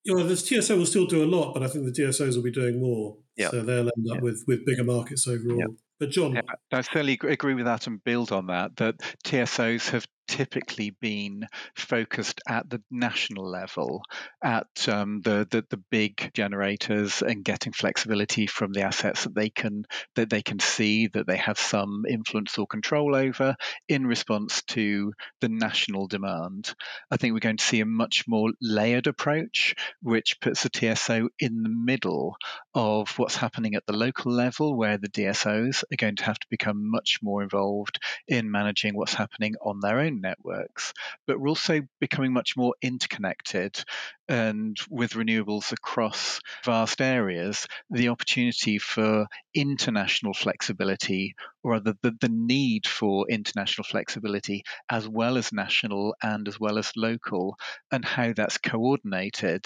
you 0.03 0.15
know, 0.15 0.23
the 0.23 0.35
TSO 0.35 0.77
will 0.77 0.85
still 0.85 1.05
do 1.05 1.23
a 1.23 1.25
lot, 1.25 1.53
but 1.53 1.63
I 1.63 1.67
think 1.67 1.85
the 1.85 1.91
DSOs 1.91 2.35
will 2.35 2.43
be 2.43 2.51
doing 2.51 2.79
more. 2.79 3.17
Yep. 3.37 3.51
So 3.51 3.61
they'll 3.61 3.79
end 3.79 3.87
up 3.87 4.15
yep. 4.15 4.23
with, 4.23 4.43
with 4.47 4.65
bigger 4.65 4.83
markets 4.83 5.27
overall. 5.27 5.59
Yep. 5.59 5.69
But 5.99 6.09
Jon, 6.09 6.33
yeah, 6.33 6.41
I 6.71 6.81
certainly 6.81 7.19
agree 7.23 7.53
with 7.53 7.65
that 7.65 7.85
and 7.85 8.03
build 8.03 8.31
on 8.31 8.47
that. 8.47 8.75
That 8.77 8.97
TSOs 9.23 9.89
have 9.91 10.07
typically 10.31 10.91
been 11.01 11.45
focused 11.75 12.39
at 12.47 12.69
the 12.69 12.81
national 12.89 13.45
level, 13.45 14.01
at 14.41 14.87
um, 14.87 15.19
the, 15.21 15.45
the, 15.51 15.65
the 15.69 15.81
big 15.91 16.31
generators, 16.33 17.21
and 17.21 17.43
getting 17.43 17.73
flexibility 17.73 18.47
from 18.47 18.71
the 18.71 18.83
assets 18.83 19.25
that 19.25 19.35
they 19.35 19.49
can 19.49 19.83
that 20.15 20.29
they 20.29 20.41
can 20.41 20.59
see 20.59 21.07
that 21.07 21.27
they 21.27 21.35
have 21.35 21.59
some 21.59 22.05
influence 22.07 22.57
or 22.57 22.65
control 22.65 23.13
over 23.13 23.55
in 23.89 24.07
response 24.07 24.63
to 24.63 25.11
the 25.41 25.49
national 25.49 26.07
demand. 26.07 26.73
I 27.11 27.17
think 27.17 27.33
we're 27.33 27.39
going 27.39 27.57
to 27.57 27.65
see 27.65 27.81
a 27.81 27.85
much 27.85 28.23
more 28.25 28.51
layered 28.61 29.07
approach, 29.07 29.75
which 30.01 30.39
puts 30.39 30.63
the 30.63 30.69
TSO 30.69 31.27
in 31.39 31.61
the 31.61 31.69
middle 31.69 32.37
of 32.73 33.09
what's 33.19 33.35
happening 33.35 33.75
at 33.75 33.85
the 33.85 33.97
local 33.97 34.31
level, 34.31 34.77
where 34.77 34.97
the 34.97 35.09
DSOs 35.09 35.83
are 35.91 35.97
going 35.97 36.15
to 36.15 36.23
have 36.23 36.39
to 36.39 36.47
become 36.49 36.89
much 36.89 37.19
more 37.21 37.43
involved 37.43 37.99
in 38.29 38.49
managing 38.49 38.95
what's 38.95 39.13
happening 39.13 39.55
on 39.61 39.81
their 39.81 39.99
own 39.99 40.20
networks, 40.21 40.93
but 41.27 41.39
we're 41.39 41.49
also 41.49 41.81
becoming 41.99 42.33
much 42.33 42.55
more 42.55 42.73
interconnected 42.81 43.83
and 44.29 44.77
with 44.89 45.11
renewables 45.11 45.71
across 45.73 46.39
vast 46.63 47.01
areas, 47.01 47.67
the 47.89 48.09
opportunity 48.09 48.77
for 48.77 49.27
international 49.53 50.33
flexibility 50.33 51.35
or 51.63 51.73
rather 51.73 51.93
the, 52.01 52.15
the 52.21 52.29
need 52.29 52.87
for 52.87 53.25
international 53.29 53.83
flexibility 53.83 54.63
as 54.89 55.07
well 55.07 55.37
as 55.37 55.51
national 55.51 56.15
and 56.23 56.47
as 56.47 56.59
well 56.59 56.77
as 56.77 56.91
local 56.95 57.57
and 57.91 58.05
how 58.05 58.31
that's 58.33 58.57
coordinated 58.57 59.65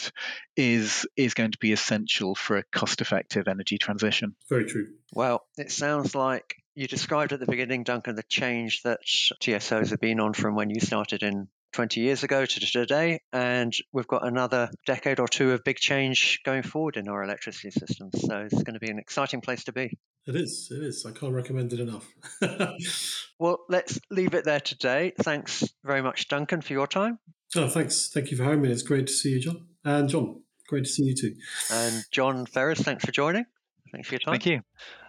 is 0.57 1.05
is 1.15 1.33
going 1.33 1.51
to 1.51 1.59
be 1.59 1.71
essential 1.71 2.33
for 2.35 2.57
a 2.57 2.63
cost 2.73 3.01
effective 3.01 3.47
energy 3.47 3.77
transition. 3.77 4.35
Very 4.49 4.65
true. 4.65 4.87
Well, 5.13 5.45
it 5.57 5.71
sounds 5.71 6.15
like 6.15 6.55
you 6.75 6.88
described 6.88 7.33
at 7.33 7.39
the 7.39 7.45
beginning, 7.45 7.83
Duncan, 7.83 8.15
the 8.15 8.23
change 8.23 8.83
that 8.83 8.99
TSOs 9.05 9.89
have 9.89 9.99
been 9.99 10.19
on 10.19 10.33
from 10.33 10.55
when 10.55 10.69
you 10.69 10.81
started 10.81 11.23
in 11.23 11.47
20 11.73 12.01
years 12.01 12.23
ago 12.23 12.45
to 12.45 12.59
today. 12.59 13.21
And 13.33 13.73
we've 13.91 14.07
got 14.07 14.27
another 14.27 14.69
decade 14.85 15.19
or 15.19 15.27
two 15.27 15.51
of 15.51 15.63
big 15.63 15.77
change 15.77 16.41
going 16.45 16.63
forward 16.63 16.97
in 16.97 17.07
our 17.07 17.23
electricity 17.23 17.71
systems. 17.71 18.21
So 18.21 18.47
it's 18.49 18.63
going 18.63 18.73
to 18.73 18.79
be 18.79 18.89
an 18.89 18.99
exciting 18.99 19.41
place 19.41 19.63
to 19.65 19.73
be. 19.73 19.97
It 20.27 20.35
is. 20.35 20.69
It 20.71 20.83
is. 20.83 21.05
I 21.05 21.11
can't 21.11 21.33
recommend 21.33 21.71
it 21.73 21.79
enough. 21.79 22.07
well, 23.39 23.59
let's 23.69 23.99
leave 24.09 24.33
it 24.33 24.43
there 24.43 24.59
today. 24.59 25.13
Thanks 25.21 25.63
very 25.83 26.01
much, 26.01 26.27
Duncan, 26.27 26.61
for 26.61 26.73
your 26.73 26.88
time. 26.88 27.19
Oh, 27.55 27.69
thanks. 27.69 28.09
Thank 28.13 28.31
you 28.31 28.38
for 28.38 28.43
having 28.43 28.61
me. 28.61 28.71
It's 28.71 28.83
great 28.83 29.07
to 29.07 29.13
see 29.13 29.29
you, 29.33 29.39
Jon. 29.39 29.67
And 29.83 30.09
Jon, 30.09 30.41
great 30.67 30.85
to 30.85 30.89
see 30.89 31.03
you 31.03 31.15
too. 31.15 31.35
And 31.71 32.03
Jon 32.11 32.45
Ferris, 32.45 32.81
thanks 32.81 33.05
for 33.05 33.11
joining. 33.11 33.45
Thanks 33.91 34.07
for 34.07 34.15
your 34.15 34.19
time. 34.19 34.33
Thank 34.33 34.45
you. 34.47 34.61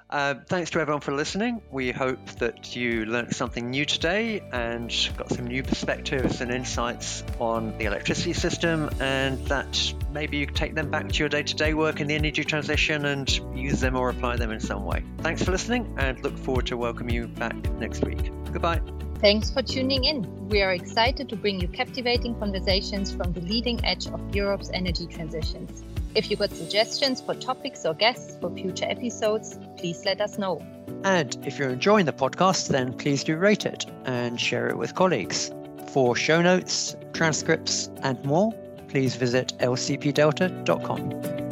Uh, 0.08 0.34
thanks 0.46 0.70
to 0.70 0.80
everyone 0.80 1.00
for 1.00 1.12
listening. 1.12 1.60
We 1.72 1.90
hope 1.90 2.24
that 2.38 2.76
you 2.76 3.06
learned 3.06 3.34
something 3.34 3.70
new 3.70 3.84
today 3.84 4.40
and 4.52 4.88
got 5.16 5.32
some 5.32 5.48
new 5.48 5.64
perspectives 5.64 6.40
and 6.40 6.52
insights 6.52 7.24
on 7.40 7.76
the 7.78 7.86
electricity 7.86 8.32
system, 8.32 8.88
and 9.00 9.44
that 9.46 9.94
maybe 10.12 10.36
you 10.36 10.46
take 10.46 10.76
them 10.76 10.92
back 10.92 11.08
to 11.08 11.18
your 11.18 11.28
day 11.28 11.42
to 11.42 11.54
day 11.56 11.74
work 11.74 12.00
in 12.00 12.06
the 12.06 12.14
energy 12.14 12.44
transition 12.44 13.04
and 13.04 13.28
use 13.52 13.80
them 13.80 13.96
or 13.96 14.08
apply 14.10 14.36
them 14.36 14.52
in 14.52 14.60
some 14.60 14.84
way. 14.84 15.02
Thanks 15.18 15.42
for 15.42 15.50
listening, 15.50 15.96
and 15.98 16.22
look 16.22 16.38
forward 16.38 16.66
to 16.66 16.76
welcoming 16.76 17.14
you 17.14 17.26
back 17.26 17.56
next 17.72 18.04
week. 18.04 18.30
Goodbye. 18.52 18.80
Thanks 19.18 19.50
for 19.50 19.62
tuning 19.62 20.04
in. 20.04 20.48
We 20.48 20.62
are 20.62 20.72
excited 20.72 21.28
to 21.30 21.36
bring 21.36 21.60
you 21.60 21.66
captivating 21.66 22.38
conversations 22.38 23.12
from 23.12 23.32
the 23.32 23.40
leading 23.40 23.84
edge 23.84 24.06
of 24.06 24.36
Europe's 24.36 24.70
energy 24.72 25.06
transitions. 25.06 25.82
If 26.16 26.30
you've 26.30 26.38
got 26.38 26.50
suggestions 26.50 27.20
for 27.20 27.34
topics 27.34 27.84
or 27.84 27.92
guests 27.92 28.38
for 28.40 28.50
future 28.50 28.86
episodes, 28.88 29.58
please 29.76 30.02
let 30.06 30.18
us 30.22 30.38
know. 30.38 30.64
And 31.04 31.36
if 31.46 31.58
you're 31.58 31.68
enjoying 31.68 32.06
the 32.06 32.12
podcast, 32.14 32.68
then 32.68 32.94
please 32.94 33.22
do 33.22 33.36
rate 33.36 33.66
it 33.66 33.84
and 34.06 34.40
share 34.40 34.66
it 34.66 34.78
with 34.78 34.94
colleagues. 34.94 35.52
For 35.88 36.16
show 36.16 36.40
notes, 36.40 36.96
transcripts, 37.12 37.90
and 38.02 38.24
more, 38.24 38.50
please 38.88 39.14
visit 39.14 39.52
lcpdelta.com. 39.58 41.45